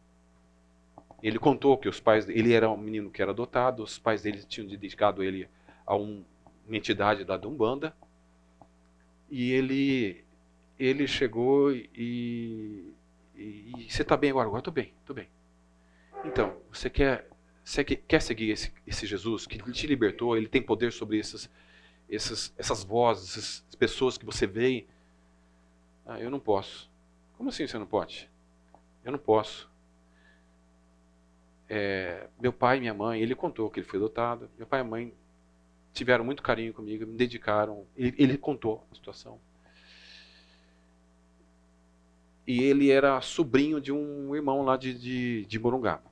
[1.24, 4.44] Ele contou que os pais, ele era um menino que era adotado, os pais dele
[4.44, 5.48] tinham dedicado ele
[5.86, 6.24] a um,
[6.68, 7.96] uma entidade da Umbanda.
[9.30, 10.26] E ele
[10.78, 12.94] ele chegou e, e,
[13.36, 14.48] e você está bem agora?
[14.48, 15.30] Agora estou bem, estou bem.
[16.26, 17.30] Então, você quer,
[17.72, 20.36] você quer seguir esse, esse Jesus que te libertou?
[20.36, 21.50] Ele tem poder sobre essas,
[22.10, 24.86] essas, essas vozes, essas pessoas que você vê.
[26.06, 26.92] Ah, eu não posso.
[27.38, 28.30] Como assim você não pode?
[29.06, 29.72] Eu não posso.
[31.70, 34.50] É, meu pai e minha mãe, ele contou que ele foi adotado.
[34.58, 35.14] Meu pai e mãe
[35.94, 37.86] tiveram muito carinho comigo, me dedicaram.
[37.96, 39.40] Ele, ele contou a situação.
[42.46, 46.11] E ele era sobrinho de um irmão lá de, de, de Morungaba.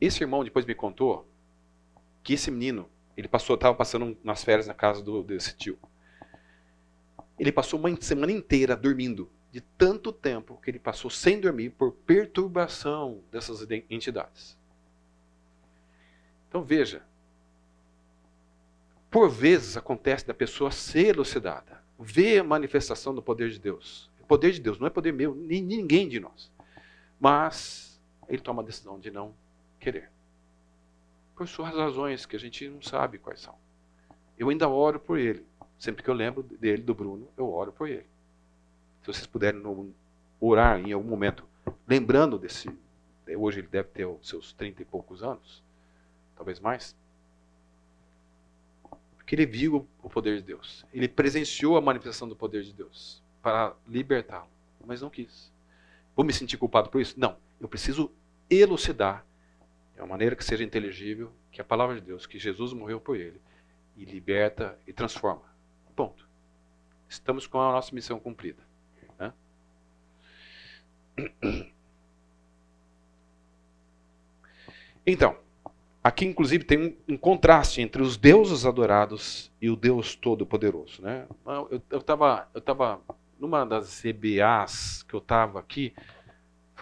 [0.00, 1.26] Esse irmão depois me contou
[2.22, 5.78] que esse menino, ele passou, estava passando nas férias na casa do, desse tio.
[7.38, 11.92] Ele passou uma semana inteira dormindo, de tanto tempo que ele passou sem dormir por
[11.92, 14.56] perturbação dessas entidades.
[16.48, 17.02] Então veja,
[19.10, 24.10] por vezes acontece da pessoa ser elucidada, ver a manifestação do poder de Deus.
[24.20, 26.50] O poder de Deus não é poder meu, nem ninguém de nós.
[27.20, 29.34] Mas ele toma a decisão de não
[29.84, 30.10] querer.
[31.36, 33.54] Por suas razões, que a gente não sabe quais são.
[34.38, 35.44] Eu ainda oro por ele.
[35.78, 38.06] Sempre que eu lembro dele, do Bruno, eu oro por ele.
[39.02, 39.62] Se vocês puderem
[40.40, 41.44] orar em algum momento,
[41.86, 42.70] lembrando desse.
[43.36, 45.62] Hoje ele deve ter os seus trinta e poucos anos,
[46.36, 46.96] talvez mais.
[49.16, 50.84] Porque ele viu o poder de Deus.
[50.92, 54.48] Ele presenciou a manifestação do poder de Deus para libertá-lo,
[54.86, 55.52] mas não quis.
[56.14, 57.18] Vou me sentir culpado por isso?
[57.18, 57.36] Não.
[57.60, 58.10] Eu preciso
[58.48, 59.24] elucidar
[59.94, 63.16] de uma maneira que seja inteligível que a palavra de Deus, que Jesus morreu por
[63.16, 63.40] ele,
[63.96, 65.44] e liberta e transforma.
[65.94, 66.28] Ponto.
[67.08, 68.62] Estamos com a nossa missão cumprida.
[69.18, 69.32] Né?
[75.06, 75.36] Então,
[76.04, 81.00] Aqui, inclusive, tem um, contraste entre os deuses adorados e o Deus Todo-Poderoso.
[81.00, 81.26] Né?
[81.90, 83.00] Eu estava eu tava,
[83.40, 85.94] numa das EBAs que eu estava aqui,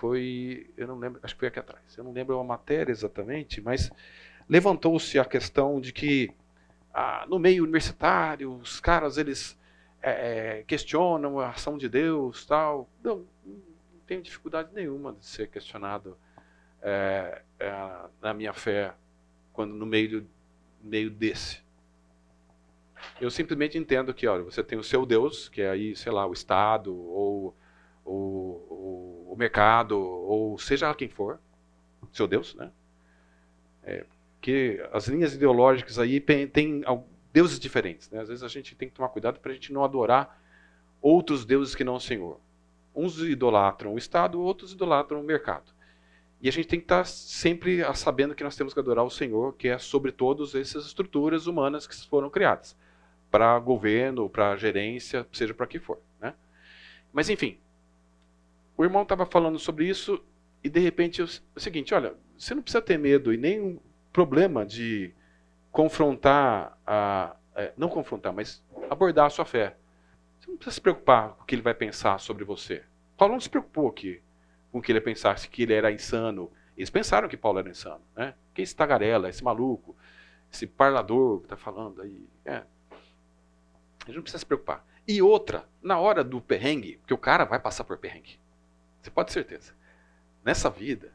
[0.03, 3.61] foi, eu não lembro, acho que foi aqui atrás, eu não lembro a matéria exatamente,
[3.61, 3.89] mas
[4.49, 6.35] levantou-se a questão de que
[6.93, 9.57] ah, no meio universitário, os caras, eles
[10.03, 12.91] é, é questionam a ação de Deus, tal.
[13.01, 16.19] Não, não tenho dificuldade nenhuma de ser questionado
[16.83, 17.73] é, é,
[18.21, 18.93] na minha fé
[19.53, 20.27] quando no meio,
[20.83, 21.63] meio desse.
[23.21, 26.27] Eu simplesmente entendo que, olha, você tem o seu Deus, que é aí, sei lá,
[26.27, 27.57] o Estado, ou,
[28.05, 28.67] ou,
[29.33, 31.41] o mercado, ou seja quem for,
[32.13, 32.71] seu Deus, né?
[33.83, 34.05] É,
[34.43, 36.83] que as linhas ideológicas aí têm,
[37.33, 38.21] deuses diferentes, né?
[38.21, 40.39] Às vezes a gente tem que tomar cuidado para a gente não adorar
[41.01, 42.39] outros deuses que não o Senhor.
[42.95, 45.73] Uns idolatram o Estado, outros idolatram o mercado.
[46.39, 49.55] E a gente tem que estar sempre sabendo que nós temos que adorar o Senhor,
[49.55, 52.77] que é sobre todas essas estruturas humanas que foram criadas
[53.31, 55.99] para governo, para gerência, seja para que for.
[56.21, 56.35] Né?
[57.11, 57.59] Mas enfim,
[58.77, 60.23] o irmão estava falando sobre isso
[60.63, 63.81] e de repente é o seguinte: olha, você não precisa ter medo e nem
[64.13, 65.15] problema de
[65.71, 69.77] confrontar, a, é, não confrontar, mas abordar a sua fé.
[70.39, 72.83] Você não precisa se preocupar com o que ele vai pensar sobre você.
[73.17, 73.95] Paulo não se preocupou
[74.73, 76.51] com que ele pensasse que ele era insano.
[76.77, 78.03] Eles pensaram que Paulo era insano.
[78.17, 78.35] Né?
[78.53, 79.97] Que esse tagarela, esse maluco,
[80.53, 82.29] esse parlador que está falando aí.
[82.45, 82.65] É.
[84.01, 84.85] A gente não precisa se preocupar.
[85.07, 88.42] E outra, na hora do perrengue, porque o cara vai passar por perrengue.
[89.03, 89.75] Você pode ter certeza.
[90.45, 91.13] Nessa vida,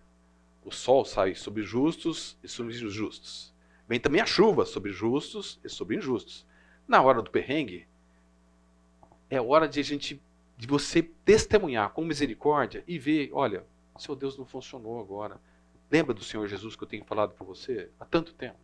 [0.63, 3.53] o sol sai sobre justos e sobre injustos.
[3.87, 6.45] Vem também a chuva sobre justos e sobre injustos.
[6.85, 7.87] Na hora do perrengue,
[9.29, 10.21] é hora de a gente
[10.57, 13.65] de você testemunhar com misericórdia e ver, olha,
[13.97, 15.39] seu Deus não funcionou agora.
[15.89, 18.57] Lembra do Senhor Jesus que eu tenho falado para você há tanto tempo?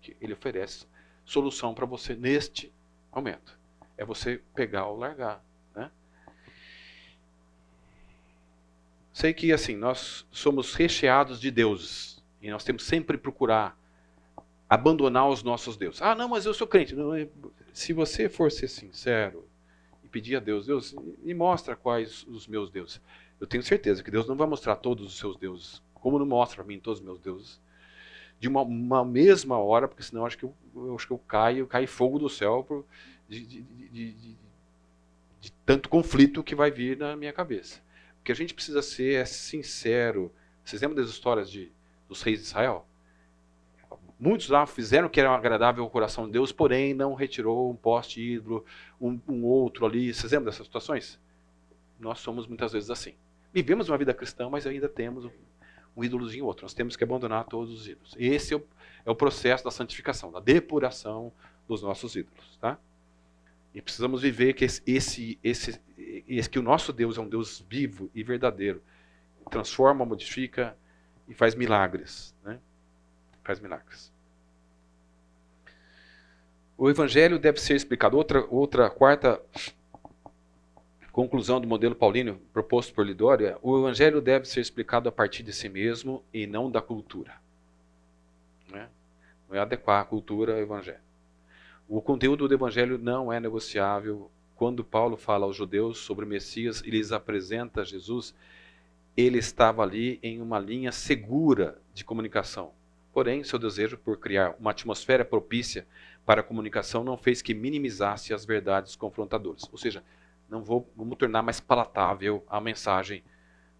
[0.00, 0.86] Que ele oferece
[1.24, 2.72] solução para você neste
[3.12, 3.58] momento.
[3.96, 5.42] É você pegar ou largar,
[9.16, 13.74] Sei que assim, nós somos recheados de deuses e nós temos sempre procurar
[14.68, 16.02] abandonar os nossos deuses.
[16.02, 16.94] Ah, não, mas eu sou crente.
[16.94, 17.12] Não,
[17.72, 19.48] se você for ser sincero,
[20.12, 23.00] pedir a Deus, Deus, me mostra quais os meus deuses.
[23.40, 26.56] Eu tenho certeza que Deus não vai mostrar todos os seus deuses, como não mostra
[26.56, 27.58] para mim todos os meus deuses,
[28.38, 31.66] de uma, uma, mesma hora, porque senão acho que eu, eu, acho que eu caio,
[31.66, 32.84] cai fogo do céu por,
[33.26, 34.12] de, de, de,
[35.40, 37.85] de, tanto conflito que vai vir na minha cabeça.
[38.26, 40.32] Que a gente precisa ser é sincero.
[40.64, 41.70] Vocês lembram das histórias de,
[42.08, 42.84] dos reis de Israel?
[44.18, 47.76] Muitos lá fizeram o que era agradável ao coração de Deus, porém não retirou um
[47.76, 48.64] poste ídolo,
[49.00, 50.12] um, um outro ali.
[50.12, 51.20] Vocês lembram dessas situações?
[52.00, 53.14] Nós somos muitas vezes assim.
[53.54, 55.30] Vivemos uma vida cristã, mas ainda temos
[55.96, 56.64] um ídolozinho outro.
[56.64, 58.16] Nós temos que abandonar todos os ídolos.
[58.18, 58.66] Esse é o,
[59.04, 61.32] é o processo da santificação, da depuração
[61.68, 62.56] dos nossos ídolos.
[62.60, 62.76] Tá?
[63.76, 65.78] E precisamos viver que esse, esse, esse,
[66.26, 68.82] esse, que o nosso Deus é um Deus vivo e verdadeiro.
[69.50, 70.74] Transforma, modifica
[71.28, 72.34] e faz milagres.
[72.42, 72.58] Né?
[73.44, 74.10] faz milagres.
[76.78, 78.16] O evangelho deve ser explicado.
[78.16, 79.42] Outra, outra quarta
[81.12, 85.42] conclusão do modelo paulino proposto por Lidório é: o evangelho deve ser explicado a partir
[85.42, 87.34] de si mesmo e não da cultura.
[88.70, 88.88] Né?
[89.50, 91.05] Não é adequar a cultura ao evangelho.
[91.88, 94.28] O conteúdo do evangelho não é negociável.
[94.56, 98.34] Quando Paulo fala aos judeus sobre o Messias e lhes apresenta Jesus,
[99.16, 102.72] ele estava ali em uma linha segura de comunicação.
[103.12, 105.86] Porém, seu desejo por criar uma atmosfera propícia
[106.24, 109.62] para a comunicação não fez que minimizasse as verdades confrontadoras.
[109.70, 110.02] Ou seja,
[110.50, 113.22] não vou, vamos tornar mais palatável a mensagem,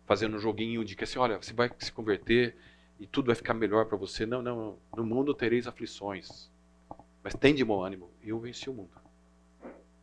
[0.04, 2.57] fazendo um joguinho de que assim, olha, você vai se converter
[3.00, 4.24] e tudo vai ficar melhor para você.
[4.24, 6.48] Não, não, no mundo tereis aflições,
[7.26, 8.92] mas tem de bom ânimo, eu venci o mundo.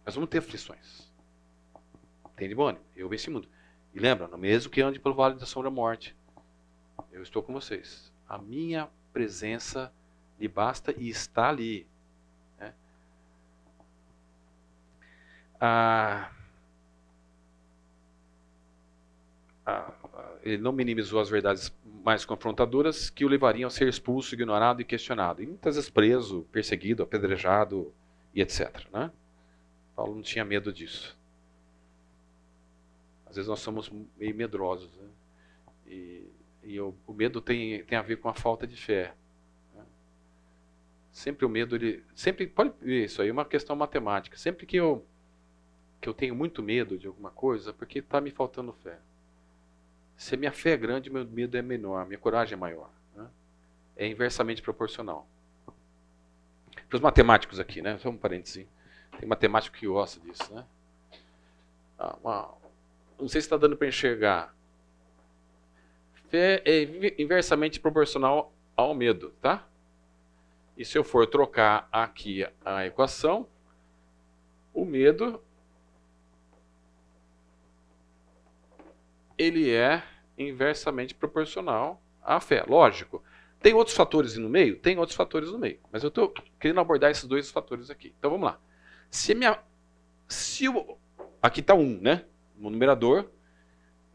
[0.06, 1.10] Nós vamos ter aflições.
[2.36, 3.48] Tem de bom ânimo, eu venci o mundo.
[3.94, 6.14] E lembra, no mesmo que ande pelo vale da sombra da morte,
[7.14, 8.12] eu estou com vocês.
[8.28, 9.90] A minha presença
[10.38, 11.88] lhe basta e está ali.
[12.60, 12.74] Né?
[15.62, 16.30] Ah,
[19.66, 19.94] ah,
[20.42, 24.86] ele não minimizou as verdades mais confrontadoras que o levariam a ser expulso, ignorado e
[24.86, 25.42] questionado.
[25.42, 27.94] E muitas vezes preso, perseguido, apedrejado
[28.34, 28.88] e etc.
[28.92, 29.12] Né?
[29.96, 31.18] Paulo não tinha medo disso.
[33.26, 34.96] Às vezes nós somos meio medrosos.
[34.98, 35.08] Né?
[35.88, 36.28] E
[36.64, 39.14] e o, o, medo tem, tem a ver com a falta de fé.
[39.76, 39.84] Né?
[41.12, 42.04] Sempre o medo, ele.
[42.16, 44.38] Sempre, pode isso aí, é uma questão matemática.
[44.38, 45.06] Sempre que eu,
[46.00, 48.98] que eu tenho muito medo de alguma coisa, é porque está me faltando fé.
[50.16, 52.90] Se minha fé é grande, meu medo é menor, minha coragem é maior.
[53.16, 53.28] Né?
[53.96, 55.28] É inversamente proporcional.
[56.88, 57.98] Para os matemáticos aqui, né?
[57.98, 58.68] Só um parêntese.
[59.20, 60.66] Tem matemático que gosta disso, né?
[62.00, 62.50] Ah,
[63.20, 64.54] não sei se está dando para enxergar
[66.34, 69.68] fé é inversamente proporcional ao medo, tá?
[70.76, 73.48] E se eu for trocar aqui a equação,
[74.74, 75.43] o medo
[79.44, 80.04] ele é
[80.38, 82.64] inversamente proporcional à fé.
[82.68, 83.24] Lógico.
[83.62, 84.78] Tem outros fatores no meio?
[84.78, 85.80] Tem outros fatores no meio.
[85.92, 88.14] Mas eu estou querendo abordar esses dois fatores aqui.
[88.18, 88.60] Então vamos lá.
[89.10, 89.60] Se minha.
[90.28, 90.98] Se o,
[91.42, 92.26] aqui está um, né?
[92.58, 93.30] No numerador.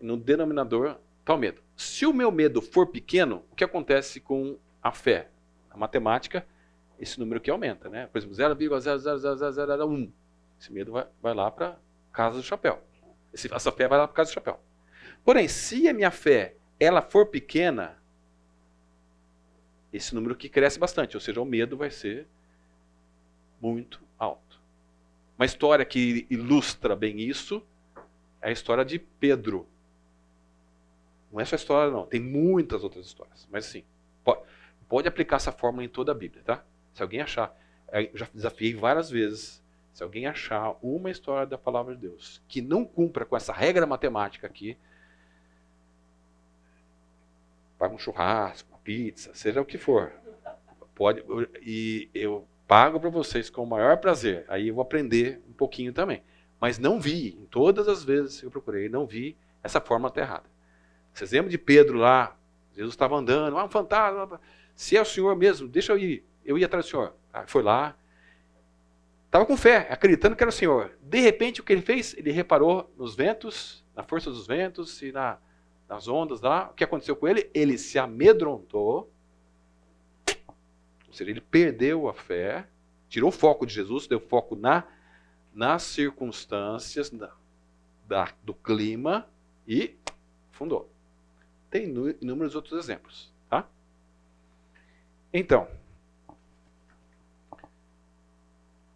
[0.01, 1.63] No denominador está o medo.
[1.77, 5.31] Se o meu medo for pequeno, o que acontece com a fé?
[5.71, 6.47] A matemática,
[6.99, 8.07] esse número aqui aumenta, né?
[8.07, 10.13] Por exemplo, 0,00001.
[10.61, 11.79] Esse medo vai, vai lá para
[12.13, 12.83] casa do chapéu.
[13.33, 14.61] Esse, essa fé vai lá para casa do chapéu.
[15.25, 17.99] Porém, se a minha fé ela for pequena,
[19.93, 22.27] esse número aqui cresce bastante, ou seja, o medo vai ser
[23.61, 24.61] muito alto.
[25.39, 27.63] Uma história que ilustra bem isso
[28.41, 29.67] é a história de Pedro.
[31.31, 32.07] Não é só história, não.
[32.07, 33.47] Tem muitas outras histórias.
[33.51, 33.85] Mas assim,
[34.25, 34.43] pode,
[34.89, 36.65] pode aplicar essa fórmula em toda a Bíblia, tá?
[36.95, 37.57] Se alguém achar,
[37.89, 39.63] é, eu já desafiei várias vezes,
[39.93, 43.87] se alguém achar uma história da palavra de Deus que não cumpra com essa regra
[43.87, 44.77] matemática aqui,
[47.79, 50.13] paga um churrasco, uma pizza, seja o que for.
[50.95, 51.23] Pode,
[51.63, 54.45] e eu pago para vocês com o maior prazer.
[54.49, 56.23] Aí eu vou aprender um pouquinho também.
[56.61, 60.23] Mas não vi, em todas as vezes que eu procurei, não vi essa fórmula até
[60.23, 60.51] errada.
[61.13, 62.37] Vocês lembram de Pedro lá?
[62.75, 64.41] Jesus estava andando, ah, um fantasma.
[64.75, 66.25] Se é o Senhor mesmo, deixa eu ir.
[66.45, 67.15] Eu ia atrás do Senhor.
[67.33, 67.97] Ah, foi lá.
[69.27, 70.97] Estava com fé, acreditando que era o Senhor.
[71.03, 72.15] De repente, o que ele fez?
[72.17, 75.39] Ele reparou nos ventos, na força dos ventos e na,
[75.89, 76.69] nas ondas lá.
[76.71, 77.51] O que aconteceu com ele?
[77.55, 79.11] Ele se amedrontou.
[81.07, 82.69] Ou seja, ele perdeu a fé,
[83.09, 84.85] tirou o foco de Jesus, deu foco na,
[85.55, 87.33] nas circunstâncias da,
[88.07, 89.27] da, do clima
[89.67, 89.97] e
[90.53, 90.91] fundou.
[91.71, 91.85] Tem
[92.21, 93.33] inúmeros outros exemplos.
[93.49, 93.67] Tá?
[95.33, 95.67] Então,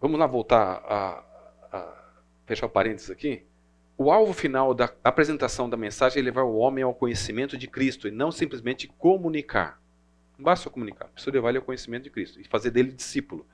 [0.01, 1.24] vamos lá voltar a,
[1.72, 2.12] a
[2.45, 3.47] fechar o parênteses aqui.
[4.03, 8.09] O alvo final da apresentação da mensagem é levar o homem ao conhecimento de Cristo
[8.09, 9.80] e não simplesmente comunicar.
[10.36, 13.46] Não basta comunicar, precisa levar ele ao conhecimento de Cristo e fazer dele discípulo.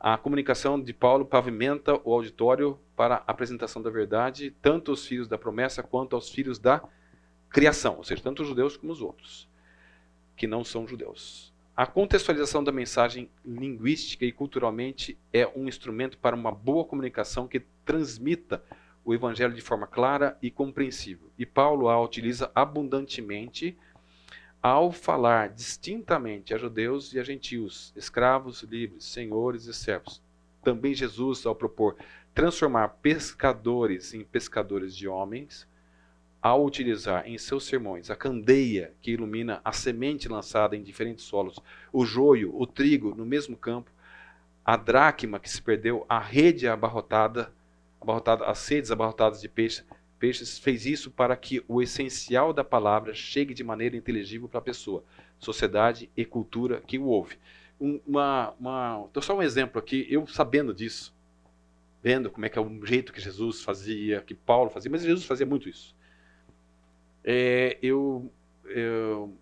[0.00, 5.28] A comunicação de Paulo pavimenta o auditório para a apresentação da verdade, tanto aos filhos
[5.28, 6.82] da promessa quanto aos filhos da
[7.50, 9.46] criação, ou seja, tanto os judeus como os outros,
[10.36, 11.52] que não são judeus.
[11.76, 17.60] A contextualização da mensagem linguística e culturalmente é um instrumento para uma boa comunicação que
[17.84, 18.64] transmita
[19.06, 21.30] o evangelho de forma clara e compreensível.
[21.38, 23.78] E Paulo a utiliza abundantemente
[24.60, 30.20] ao falar distintamente a judeus e a gentios, escravos, livres, senhores e servos.
[30.60, 31.96] Também Jesus, ao propor
[32.34, 35.68] transformar pescadores em pescadores de homens,
[36.42, 41.60] ao utilizar em seus sermões a candeia que ilumina a semente lançada em diferentes solos,
[41.92, 43.90] o joio, o trigo no mesmo campo,
[44.64, 47.54] a dracma que se perdeu, a rede abarrotada,
[48.06, 49.82] abarrotada as sedes abarrotadas de peixe,
[50.18, 54.62] Peixes fez isso para que o essencial da palavra chegue de maneira inteligível para a
[54.62, 55.04] pessoa,
[55.38, 57.38] sociedade e cultura que o ouve.
[57.78, 58.54] Um, uma,
[59.10, 61.14] então só um exemplo aqui, eu sabendo disso,
[62.02, 65.26] vendo como é que é o jeito que Jesus fazia, que Paulo fazia, mas Jesus
[65.26, 65.94] fazia muito isso.
[67.22, 68.32] É, eu,
[68.64, 69.36] eu,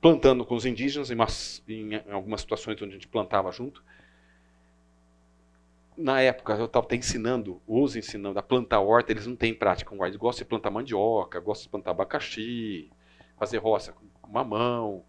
[0.00, 3.82] plantando com os indígenas em, umas, em, em algumas situações onde a gente plantava junto,
[5.96, 10.04] na época eu estava ensinando, os ensinando a plantar horta, eles não têm prática com
[10.04, 12.90] Eles gostam de plantar mandioca, gostam de plantar abacaxi,
[13.38, 15.04] fazer roça com mamão.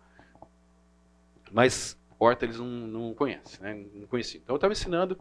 [1.52, 3.86] Mas horta eles não, não conhecem, né?
[3.94, 4.42] não conheciam.
[4.42, 5.20] Então eu estava ensinando,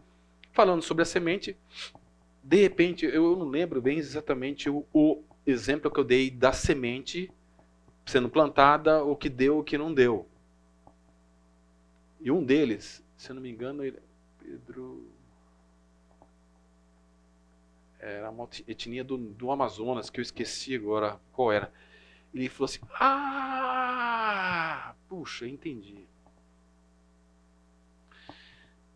[0.53, 1.57] falando sobre a semente.
[2.41, 7.29] De repente, eu não lembro bem exatamente o, o exemplo que eu dei da semente
[8.05, 10.25] sendo plantada, o que deu, o que não deu.
[12.21, 13.99] E um deles, se eu não me engano, ele,
[14.39, 15.05] Pedro
[18.07, 21.71] era uma etnia do, do Amazonas, que eu esqueci agora qual era.
[22.33, 26.07] Ele falou assim: Ah, puxa, entendi.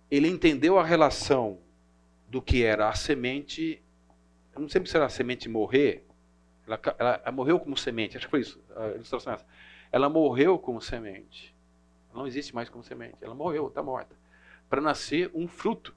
[0.09, 1.59] Ele entendeu a relação
[2.27, 3.81] do que era a semente.
[4.53, 6.05] Eu não sei se era a semente morrer.
[6.67, 8.61] Ela, ela, ela, morreu como semente, acho que foi isso.
[8.75, 9.45] A ilustração é essa.
[9.91, 11.55] Ela morreu como semente.
[12.09, 13.17] Ela não existe mais como semente.
[13.21, 14.15] Ela morreu, está morta.
[14.69, 15.95] Para nascer um fruto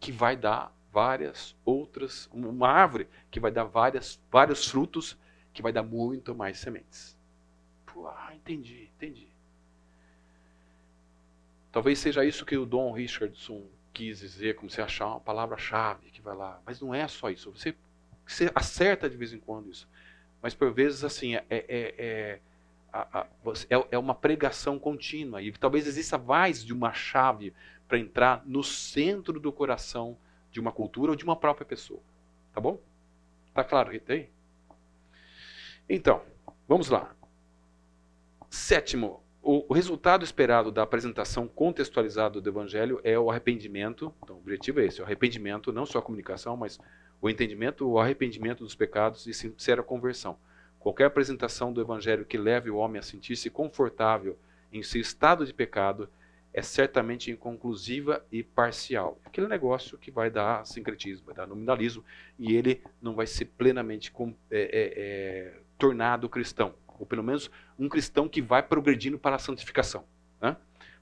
[0.00, 5.16] que vai dar várias outras, uma árvore que vai dar várias, vários frutos,
[5.52, 7.16] que vai dar muito mais sementes.
[8.06, 9.28] Ah, entendi, entendi.
[11.72, 16.20] Talvez seja isso que o Dom Richardson quis dizer, como você achar uma palavra-chave que
[16.20, 16.60] vai lá.
[16.64, 17.50] Mas não é só isso.
[17.50, 17.74] Você,
[18.26, 19.88] você acerta de vez em quando isso.
[20.40, 22.40] Mas por vezes, assim, é, é, é,
[23.68, 25.42] é, é uma pregação contínua.
[25.42, 27.52] E talvez exista mais de uma chave
[27.88, 30.16] para entrar no centro do coração
[30.50, 32.00] de uma cultura ou de uma própria pessoa.
[32.52, 32.80] Tá bom?
[33.54, 34.28] Tá claro, Rita aí?
[35.88, 36.22] Então,
[36.66, 37.14] vamos lá.
[38.50, 44.14] Sétimo, o, resultado esperado da apresentação contextualizada do Evangelho é o arrependimento.
[44.22, 46.78] Então, o objetivo é esse: o arrependimento, não só a comunicação, mas
[47.20, 50.38] o entendimento, o arrependimento dos pecados e sincera conversão.
[50.78, 54.38] Qualquer apresentação do Evangelho que leve o homem a sentir-se confortável
[54.72, 56.08] em seu estado de pecado
[56.58, 59.20] é certamente inconclusiva e parcial.
[59.24, 62.04] Aquele negócio que vai dar sincretismo, vai dar nominalismo,
[62.36, 67.48] e ele não vai ser plenamente com, é, é, é, tornado cristão, ou pelo menos
[67.78, 70.04] um cristão que vai progredindo para a santificação.
[70.40, 70.56] Né?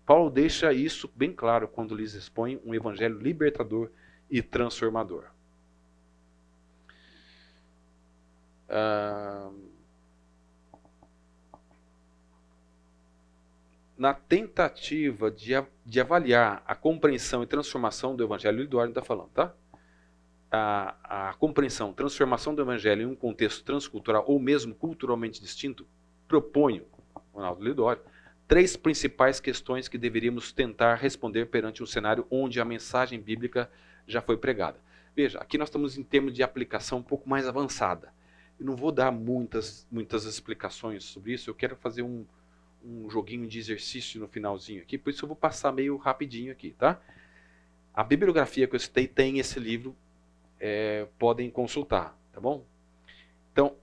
[0.05, 3.91] Paulo deixa isso bem claro quando lhes expõe um evangelho libertador
[4.31, 5.25] e transformador.
[8.69, 9.26] Uh,
[13.97, 15.53] na tentativa de,
[15.85, 19.55] de avaliar a compreensão e transformação do Evangelho, o Eduardo está falando, tá?
[20.51, 25.87] A, a compreensão, transformação do Evangelho em um contexto transcultural ou mesmo culturalmente distinto,
[26.29, 26.85] proponho,
[27.33, 28.03] Ronaldo Lidório,
[28.47, 33.71] três principais questões que deveríamos tentar responder perante um cenário onde a mensagem bíblica
[34.07, 34.79] já foi pregada.
[35.15, 38.13] Veja, aqui nós estamos em termos de aplicação um pouco mais avançada.
[38.59, 42.25] Eu não vou dar muitas, muitas explicações sobre isso, eu quero fazer um,
[42.87, 46.71] um joguinho de exercício no finalzinho aqui, por isso eu vou passar meio rapidinho aqui,
[46.79, 47.01] tá?
[47.93, 49.97] A bibliografia que eu citei tem esse livro,
[50.61, 52.65] é, podem consultar, tá bom?
[53.53, 53.75] Então,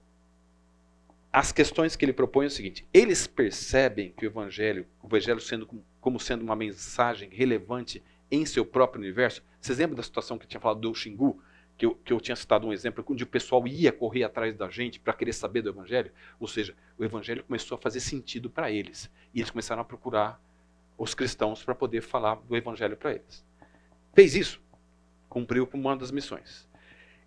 [1.32, 5.40] as questões que ele propõe é o seguinte: eles percebem que o evangelho, o evangelho
[5.40, 5.68] sendo
[6.00, 9.42] como sendo uma mensagem relevante em seu próprio universo.
[9.60, 11.42] Vocês lembram da situação que tinha falado do Xingu?
[11.76, 14.68] Que eu, que eu tinha citado um exemplo, onde o pessoal ia correr atrás da
[14.68, 18.70] gente para querer saber do Evangelho, ou seja, o Evangelho começou a fazer sentido para
[18.70, 19.10] eles.
[19.32, 20.40] E eles começaram a procurar
[20.96, 23.44] os cristãos para poder falar do Evangelho para eles.
[24.14, 24.60] Fez isso,
[25.28, 26.68] cumpriu com uma das missões.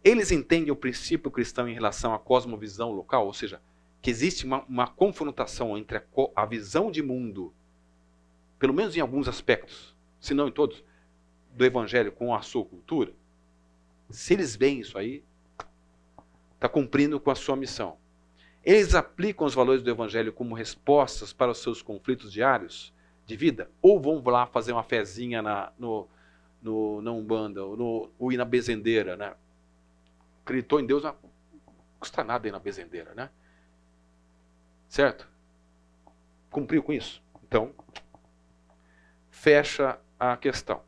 [0.04, 3.62] Eles entendem o princípio cristão em relação à cosmovisão local, ou seja,
[4.02, 6.04] que existe uma, uma confrontação entre a,
[6.36, 7.54] a visão de mundo,
[8.58, 10.84] pelo menos em alguns aspectos, se não em todos,
[11.52, 13.12] do evangelho com a sua cultura.
[14.10, 15.24] Se eles veem isso aí,
[16.56, 17.98] está cumprindo com a sua missão.
[18.64, 22.94] Eles aplicam os valores do Evangelho como respostas para os seus conflitos diários
[23.26, 23.70] de vida?
[23.82, 26.08] Ou vão lá fazer uma fezinha na, no,
[26.62, 29.36] no, na Umbanda, ou, no, ou ir na bezendeira, né?
[30.44, 31.16] Acreditou em Deus, não
[32.00, 33.30] custa nada ir na bezendeira, né?
[34.88, 35.28] Certo?
[36.50, 37.22] Cumpriu com isso?
[37.44, 37.74] Então,
[39.30, 40.82] fecha a questão.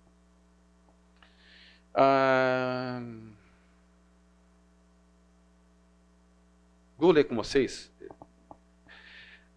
[2.02, 3.02] Ah,
[6.98, 7.92] Vou ler com vocês.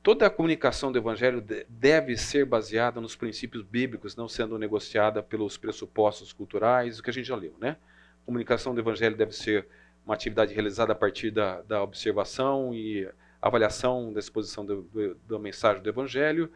[0.03, 5.57] Toda a comunicação do Evangelho deve ser baseada nos princípios bíblicos, não sendo negociada pelos
[5.57, 7.77] pressupostos culturais, o que a gente já leu, né?
[8.23, 9.69] A comunicação do Evangelho deve ser
[10.05, 13.09] uma atividade realizada a partir da, da observação e
[13.41, 16.51] avaliação da exposição do, do, da mensagem do Evangelho.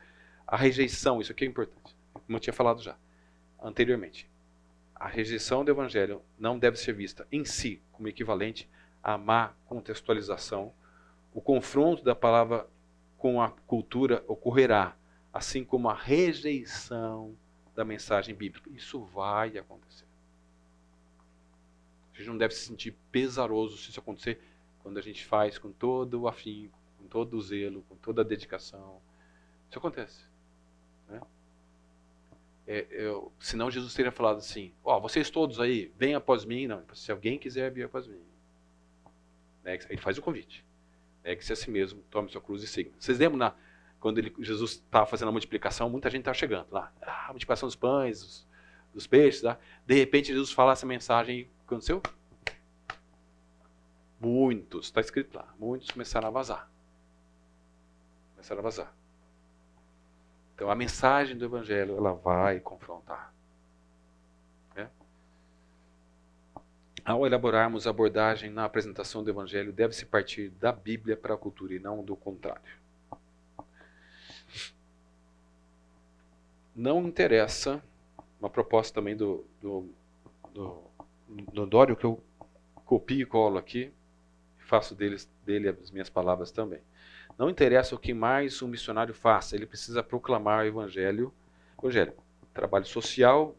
[0.45, 2.97] A rejeição, isso aqui é importante, como eu tinha falado já
[3.63, 4.29] anteriormente.
[4.99, 8.69] A rejeição do Evangelho não deve ser vista em si como equivalente
[9.03, 10.73] a má contextualização,
[11.33, 12.67] o confronto da palavra
[13.19, 14.97] com a cultura ocorrerá,
[15.33, 17.37] assim como a rejeição
[17.75, 18.71] da mensagem bíblica.
[18.71, 20.07] Isso vai acontecer.
[22.13, 24.41] A gente não deve se sentir pesaroso se isso acontecer
[24.83, 28.25] quando a gente faz com todo o afinco, com todo o zelo, com toda a
[28.25, 29.01] dedicação.
[29.69, 30.26] Isso acontece.
[32.67, 32.79] Né?
[32.79, 36.67] É, eu, senão Jesus teria falado assim: Ó, oh, vocês todos aí, venham após mim.
[36.67, 38.21] Não, se alguém quiser vir após mim.
[39.63, 39.79] Né?
[39.89, 40.65] Ele faz o convite.
[41.25, 42.93] Negue-se a si mesmo, tome sua cruz e siga.
[42.99, 43.55] Vocês lembram na,
[43.99, 46.93] quando ele, Jesus estava fazendo a multiplicação, muita gente estava chegando lá.
[47.03, 48.47] Ah, a multiplicação dos pães, dos,
[48.95, 49.43] dos peixes.
[49.43, 49.59] Tá?
[49.85, 52.03] De repente Jesus fala essa mensagem e o que aconteceu?
[54.21, 56.71] Muitos, está escrito lá, muitos começaram a vazar.
[58.35, 58.97] Começaram a vazar.
[60.57, 63.37] Então a mensagem do Evangelho ela vai confrontar.
[67.05, 71.73] Ao elaborarmos a abordagem na apresentação do Evangelho, deve-se partir da Bíblia para a cultura
[71.73, 72.73] e não do contrário.
[76.75, 77.81] Não interessa,
[78.41, 79.89] uma proposta também do, do,
[80.53, 80.83] do,
[81.29, 82.21] do Dório, que eu
[82.85, 83.93] copio e colo aqui,
[84.59, 86.81] faço deles, dele as minhas palavras também.
[87.39, 91.35] Não interessa o que mais um missionário faça, ele precisa proclamar o Evangelho.
[91.79, 92.15] Evangelho,
[92.55, 93.55] trabalho social,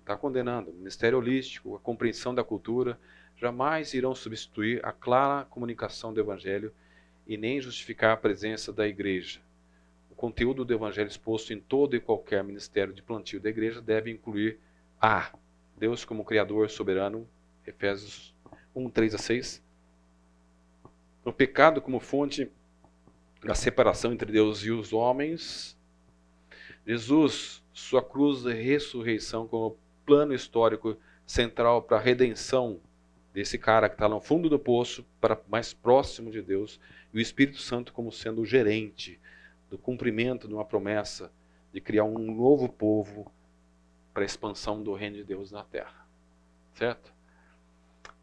[0.00, 0.70] está condenando.
[0.72, 3.00] Ministério holístico, a compreensão da cultura,
[3.34, 6.70] jamais irão substituir a clara comunicação do Evangelho
[7.26, 9.40] e nem justificar a presença da igreja.
[10.10, 14.10] O conteúdo do Evangelho exposto em todo e qualquer ministério de plantio da igreja deve
[14.10, 14.58] incluir
[15.00, 15.32] a
[15.78, 17.26] Deus como Criador soberano,
[17.66, 18.34] Efésios
[18.74, 19.62] 1, 3 a 6.
[21.24, 22.50] O pecado como fonte
[23.42, 25.76] da separação entre Deus e os homens.
[26.86, 30.96] Jesus, sua cruz e ressurreição como plano histórico
[31.26, 32.80] central para a redenção
[33.32, 36.78] desse cara que está no fundo do poço para mais próximo de Deus
[37.12, 39.18] e o Espírito Santo como sendo o gerente
[39.70, 41.32] do cumprimento de uma promessa
[41.72, 43.32] de criar um novo povo
[44.12, 46.06] para a expansão do reino de Deus na terra.
[46.74, 47.12] Certo?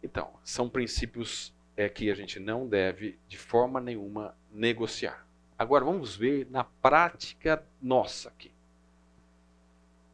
[0.04, 5.26] Então, são princípios é, que a gente não deve de forma nenhuma negociar.
[5.58, 8.52] Agora vamos ver na prática nossa aqui.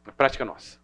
[0.04, 0.78] Na prática nossa.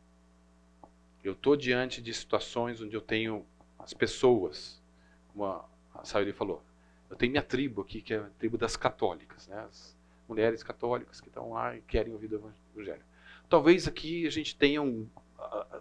[1.23, 3.47] Eu estou diante de situações onde eu tenho
[3.79, 4.83] as pessoas,
[5.29, 5.65] como a,
[6.03, 6.61] Sayuri falou.
[7.09, 9.65] Eu tenho minha tribo aqui, que é a tribo das católicas, né?
[9.69, 9.97] as
[10.29, 13.05] mulheres católicas que estão lá e querem ouvir o Evangelho.
[13.49, 15.09] Talvez aqui a gente tenha um,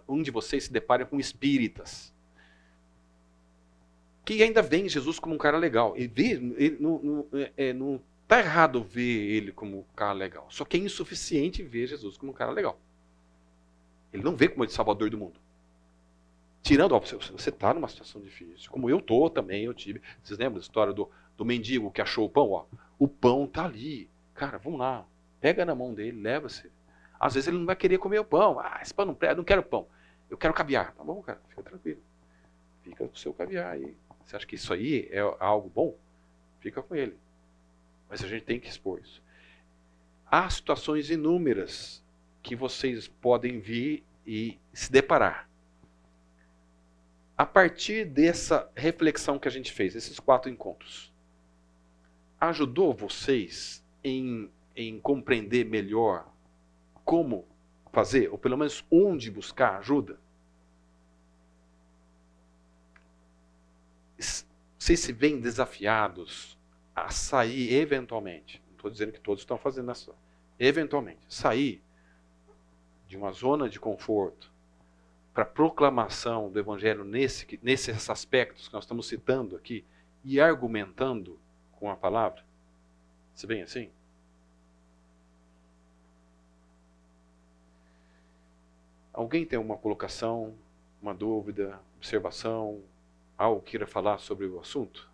[0.06, 2.14] um de vocês se depare com espíritas,
[4.24, 5.94] que ainda vê Jesus como um cara legal.
[5.96, 10.12] Ele vê, ele não, não, é, é, não tá errado ver ele como um cara
[10.12, 10.46] legal.
[10.48, 12.78] Só que é insuficiente ver Jesus como um cara legal.
[14.12, 15.40] Ele não vê como o salvador do mundo.
[16.62, 20.00] Tirando, ó, você está numa situação difícil, como eu estou também, eu tive.
[20.22, 22.50] Vocês lembram da história do, do mendigo que achou o pão?
[22.50, 22.64] Ó,
[22.98, 24.08] o pão está ali.
[24.32, 25.04] Cara, vamos lá.
[25.40, 26.70] Pega na mão dele, leva-se.
[27.18, 28.60] Às vezes ele não vai querer comer o pão.
[28.60, 29.88] Ah, esse pão não presta, não quero pão.
[30.30, 30.92] Eu quero caviar.
[30.92, 32.00] Tá bom, cara, fica tranquilo.
[32.82, 33.96] Fica com o seu caviar aí.
[34.24, 35.96] Você acha que isso aí é algo bom?
[36.60, 37.16] Fica com ele.
[38.08, 39.22] Mas a gente tem que expor isso.
[40.26, 42.02] Há situações inúmeras
[42.42, 45.48] que vocês podem vir e se deparar.
[47.36, 51.12] A partir dessa reflexão que a gente fez, esses quatro encontros,
[52.40, 56.26] ajudou vocês em, em compreender melhor
[57.04, 57.46] como
[57.92, 60.18] fazer, ou pelo menos onde buscar ajuda?
[64.82, 66.58] Vocês se veem desafiados
[66.92, 68.60] a sair eventualmente.
[68.66, 70.12] Não estou dizendo que todos estão fazendo essa.
[70.58, 71.80] Eventualmente, sair
[73.06, 74.52] de uma zona de conforto
[75.32, 79.84] para proclamação do evangelho nesse, nesses aspectos que nós estamos citando aqui
[80.24, 81.38] e argumentando
[81.70, 82.44] com a palavra?
[83.36, 83.88] Se bem assim?
[89.12, 90.56] Alguém tem uma colocação,
[91.00, 92.82] uma dúvida, observação,
[93.42, 95.10] algo queira falar sobre o assunto?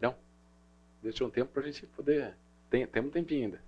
[0.00, 0.14] Não?
[1.02, 2.36] Deixa um tempo para a gente poder.
[2.70, 3.67] Tem, tem um tempinho ainda.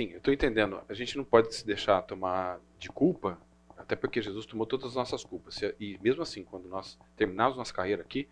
[0.00, 0.80] estou entendendo.
[0.88, 3.38] A gente não pode se deixar tomar de culpa,
[3.76, 5.60] até porque Jesus tomou todas as nossas culpas.
[5.78, 8.28] E mesmo assim, quando nós terminarmos nossa carreira aqui,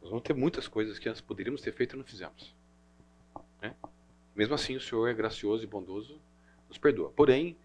[0.00, 2.54] nós vamos ter muitas coisas que nós poderíamos ter feito e não fizemos.
[3.60, 3.74] Né?
[4.34, 6.20] Mesmo assim, o Senhor é gracioso e bondoso,
[6.68, 7.10] nos perdoa.
[7.10, 7.56] Porém,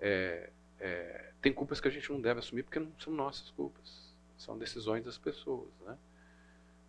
[0.00, 4.14] é, é, tem culpas que a gente não deve assumir porque não são nossas culpas.
[4.38, 5.68] São decisões das pessoas.
[5.84, 5.96] Né?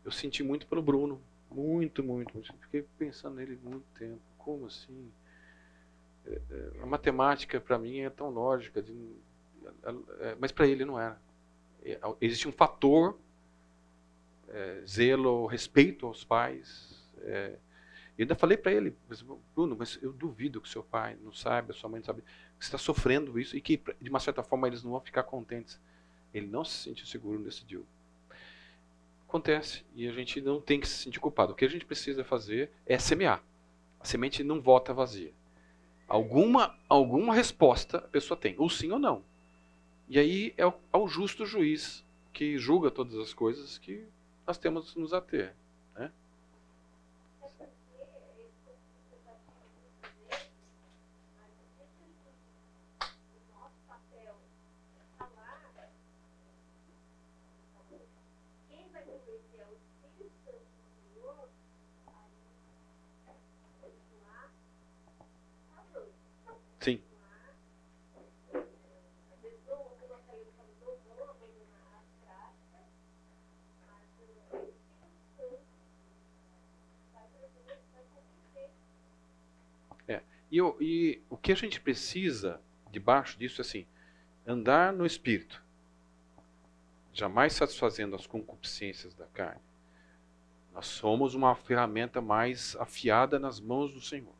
[0.04, 1.22] Eu senti muito pelo Bruno.
[1.52, 2.54] Muito, muito, muito.
[2.62, 4.22] Fiquei pensando nele muito tempo.
[4.38, 5.12] Como assim?
[6.28, 8.94] É, é, a matemática para mim é tão lógica, de,
[10.20, 11.20] é, mas para ele não era.
[12.20, 13.18] Existe um fator
[14.50, 17.06] é, zelo, respeito aos pais.
[17.20, 17.56] É,
[18.18, 18.96] e ainda falei para ele,
[19.54, 22.68] Bruno, mas eu duvido que seu pai não saiba, sua mãe não sabe, que você
[22.68, 25.80] está sofrendo isso e que de uma certa forma eles não vão ficar contentes.
[26.34, 27.86] Ele não se sentiu seguro, decidiu.
[29.28, 31.52] Acontece e a gente não tem que se sentir culpado.
[31.52, 33.44] O que a gente precisa fazer é semear.
[34.00, 35.34] A semente não volta vazia.
[36.08, 39.24] Alguma, alguma resposta a pessoa tem, ou sim ou não.
[40.08, 44.06] E aí é ao justo juiz que julga todas as coisas que
[44.46, 45.56] nós temos que nos ater.
[45.96, 46.12] Né?
[80.56, 83.86] E, e o que a gente precisa debaixo disso é assim:
[84.48, 85.62] andar no espírito,
[87.12, 89.62] jamais satisfazendo as concupiscências da carne.
[90.74, 94.34] Nós somos uma ferramenta mais afiada nas mãos do Senhor.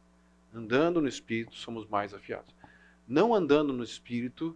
[0.54, 2.54] Andando no espírito, somos mais afiados.
[3.06, 4.56] Não andando no espírito,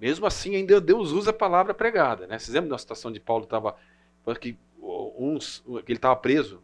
[0.00, 2.26] mesmo assim, ainda Deus usa a palavra pregada.
[2.26, 2.38] Né?
[2.38, 3.76] Vocês lembram da situação de Paulo estava.
[4.40, 4.56] que
[5.16, 6.62] uns, que ele estava preso,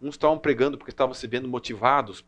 [0.00, 2.24] uns estavam pregando porque estavam se vendo motivados.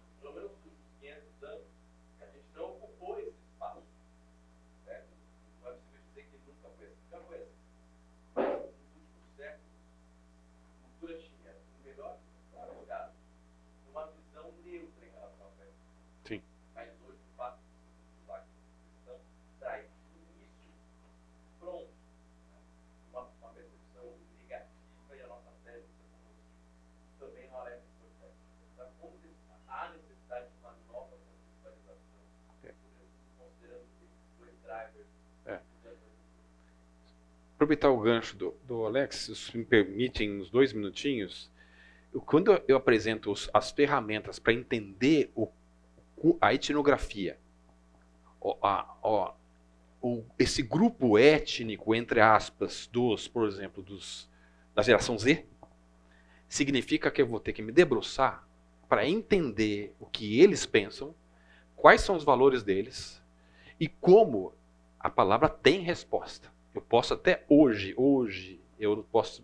[37.61, 41.51] aproveitar o gancho do, do Alex, se me permitem uns dois minutinhos.
[42.11, 45.47] Eu, quando eu apresento os, as ferramentas para entender o,
[46.41, 47.37] a etnografia,
[48.63, 48.95] a,
[50.01, 54.27] o, esse grupo étnico, entre aspas, dos, por exemplo, dos,
[54.73, 55.45] da geração Z,
[56.49, 58.43] significa que eu vou ter que me debruçar
[58.89, 61.13] para entender o que eles pensam,
[61.75, 63.21] quais são os valores deles
[63.79, 64.51] e como
[64.99, 66.51] a palavra tem resposta.
[66.73, 69.43] Eu posso até hoje, hoje, eu posso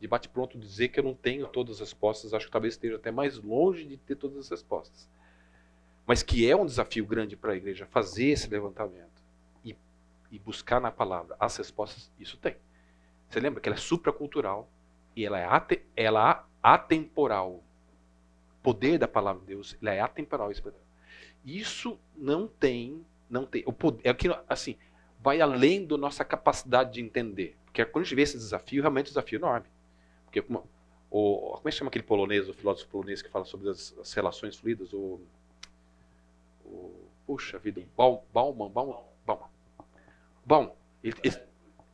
[0.00, 2.96] de bate pronto dizer que eu não tenho todas as respostas, acho que talvez esteja
[2.96, 5.08] até mais longe de ter todas as respostas.
[6.06, 9.22] Mas que é um desafio grande para a igreja fazer esse levantamento
[9.64, 9.76] e,
[10.30, 12.56] e buscar na palavra as respostas, isso tem.
[13.28, 14.68] Você lembra que ela é supracultural
[15.16, 17.52] e ela é ate, ela é atemporal.
[17.52, 20.50] O poder da palavra de Deus, ela é atemporal.
[21.44, 23.62] Isso não tem, não tem.
[23.66, 24.76] O poder, é que assim,
[25.20, 27.56] vai além da nossa capacidade de entender.
[27.64, 29.66] Porque quando a gente vê esse desafio, realmente é um desafio enorme.
[30.24, 30.68] Porque como,
[31.10, 34.12] o, como é que chama aquele polonês, o filósofo polonês que fala sobre as, as
[34.12, 34.92] relações fluidas?
[34.92, 35.20] O,
[36.64, 38.22] o, puxa vida, Bauman,
[38.70, 39.48] Bauman, Bauman.
[40.44, 41.36] Bom, ele, ele,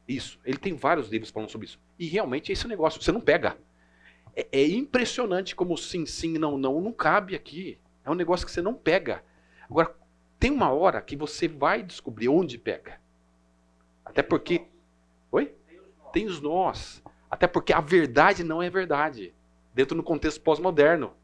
[0.06, 0.38] Isso.
[0.44, 1.80] Ele tem vários livros falando sobre isso.
[1.98, 3.56] E realmente é esse negócio, você não pega.
[4.34, 7.78] É, é impressionante como sim, sim, não, não, não cabe aqui.
[8.04, 9.24] É um negócio que você não pega.
[9.70, 9.94] Agora,
[10.38, 13.00] tem uma hora que você vai descobrir onde pega.
[14.12, 14.66] Até porque.
[15.30, 15.54] Oi?
[16.12, 17.02] Tem os nós.
[17.30, 19.32] Até porque a verdade não é verdade.
[19.72, 21.14] Dentro do contexto pós-moderno.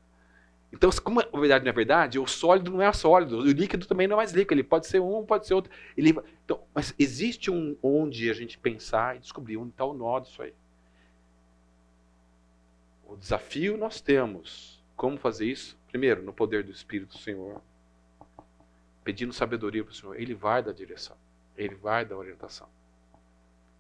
[0.73, 4.07] Então, como a verdade não é verdade, o sólido não é sólido, o líquido também
[4.07, 5.73] não é mais líquido, ele pode ser um, pode ser outro.
[5.97, 10.19] Ele, então, mas existe um onde a gente pensar e descobrir onde está o nó
[10.19, 10.53] disso aí.
[13.07, 14.83] O desafio nós temos.
[14.95, 15.79] Como fazer isso?
[15.89, 17.63] Primeiro, no poder do Espírito do Senhor.
[19.05, 20.21] Pedindo sabedoria para o Senhor.
[20.21, 21.17] Ele vai dar direção.
[21.57, 22.69] Ele vai dar orientação.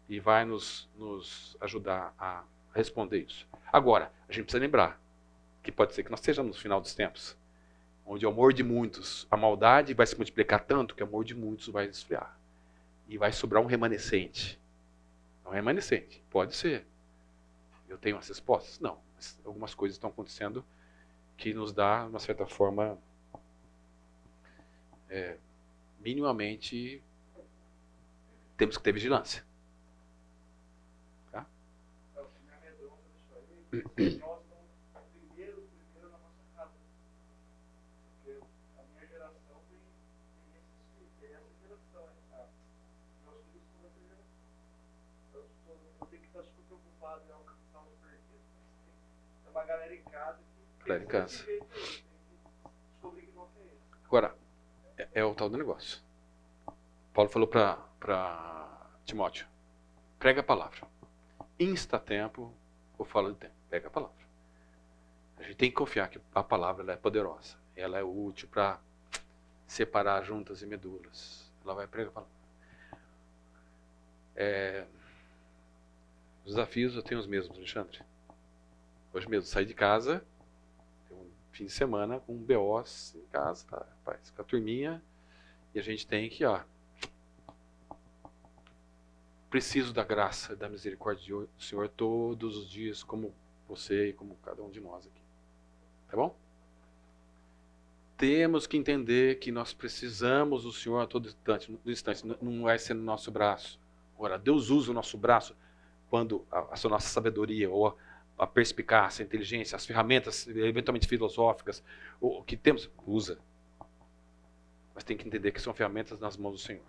[0.09, 2.43] E vai nos, nos ajudar a
[2.74, 3.47] responder isso.
[3.72, 5.01] Agora, a gente precisa lembrar
[5.62, 7.36] que pode ser que nós estejamos no final dos tempos,
[8.06, 11.35] onde o amor de muitos, a maldade vai se multiplicar tanto que o amor de
[11.35, 12.39] muitos vai esfriar.
[13.06, 14.59] E vai sobrar um remanescente.
[15.44, 16.22] Um remanescente.
[16.30, 16.86] Pode ser.
[17.89, 18.80] Eu tenho as respostas?
[18.80, 18.98] Não.
[19.14, 20.64] Mas algumas coisas estão acontecendo
[21.36, 22.98] que nos dá, de uma certa forma,
[25.09, 25.36] é,
[26.01, 27.02] minimamente,
[28.56, 29.44] temos que ter vigilância.
[49.69, 50.39] Galera em casa.
[50.86, 51.45] Galera em casa.
[54.07, 54.35] Agora,
[54.97, 56.01] é, é, o tal do negócio.
[57.12, 59.47] Paulo falou para Timóteo:
[60.19, 60.89] prega a palavra.
[61.61, 62.55] Insta tempo
[62.97, 63.57] ou fala de tempo.
[63.70, 64.27] Pega a palavra.
[65.39, 67.57] A gente tem que confiar que a palavra é poderosa.
[67.77, 68.81] Ela é útil para
[69.66, 71.53] separar juntas e medulas.
[71.65, 72.39] Ela vai pregar a palavra.
[74.35, 74.86] É,
[76.45, 78.01] os desafios eu tenho os mesmos, Alexandre.
[79.12, 80.24] Hoje mesmo, saí de casa,
[81.11, 82.81] um fim de semana, com um BO
[83.15, 85.03] em casa, tá, rapaz, com a turminha,
[85.74, 86.62] e a gente tem que, ó,
[89.51, 93.35] preciso da graça, da misericórdia do Senhor todos os dias, como
[93.69, 95.23] você e como cada um de nós aqui.
[96.09, 96.35] Tá bom?
[98.16, 102.78] Temos que entender que nós precisamos do Senhor a todo instante, no instante, não vai
[102.78, 103.78] ser no nosso braço.
[104.16, 105.55] Agora, Deus usa o nosso braço
[106.11, 107.97] quando a, a nossa sabedoria ou
[108.36, 111.85] a perspicácia, a inteligência, as ferramentas eventualmente filosóficas,
[112.20, 113.39] o que temos, usa.
[114.95, 116.82] Mas tem que entender que são ferramentas nas mãos do Senhor.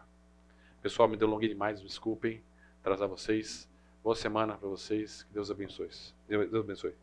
[0.82, 2.42] Pessoal, me delonguei demais, desculpem
[2.82, 3.69] atrasar vocês.
[4.02, 5.24] Boa semana para vocês.
[5.24, 5.90] Que Deus abençoe.
[6.28, 6.96] Deus abençoe.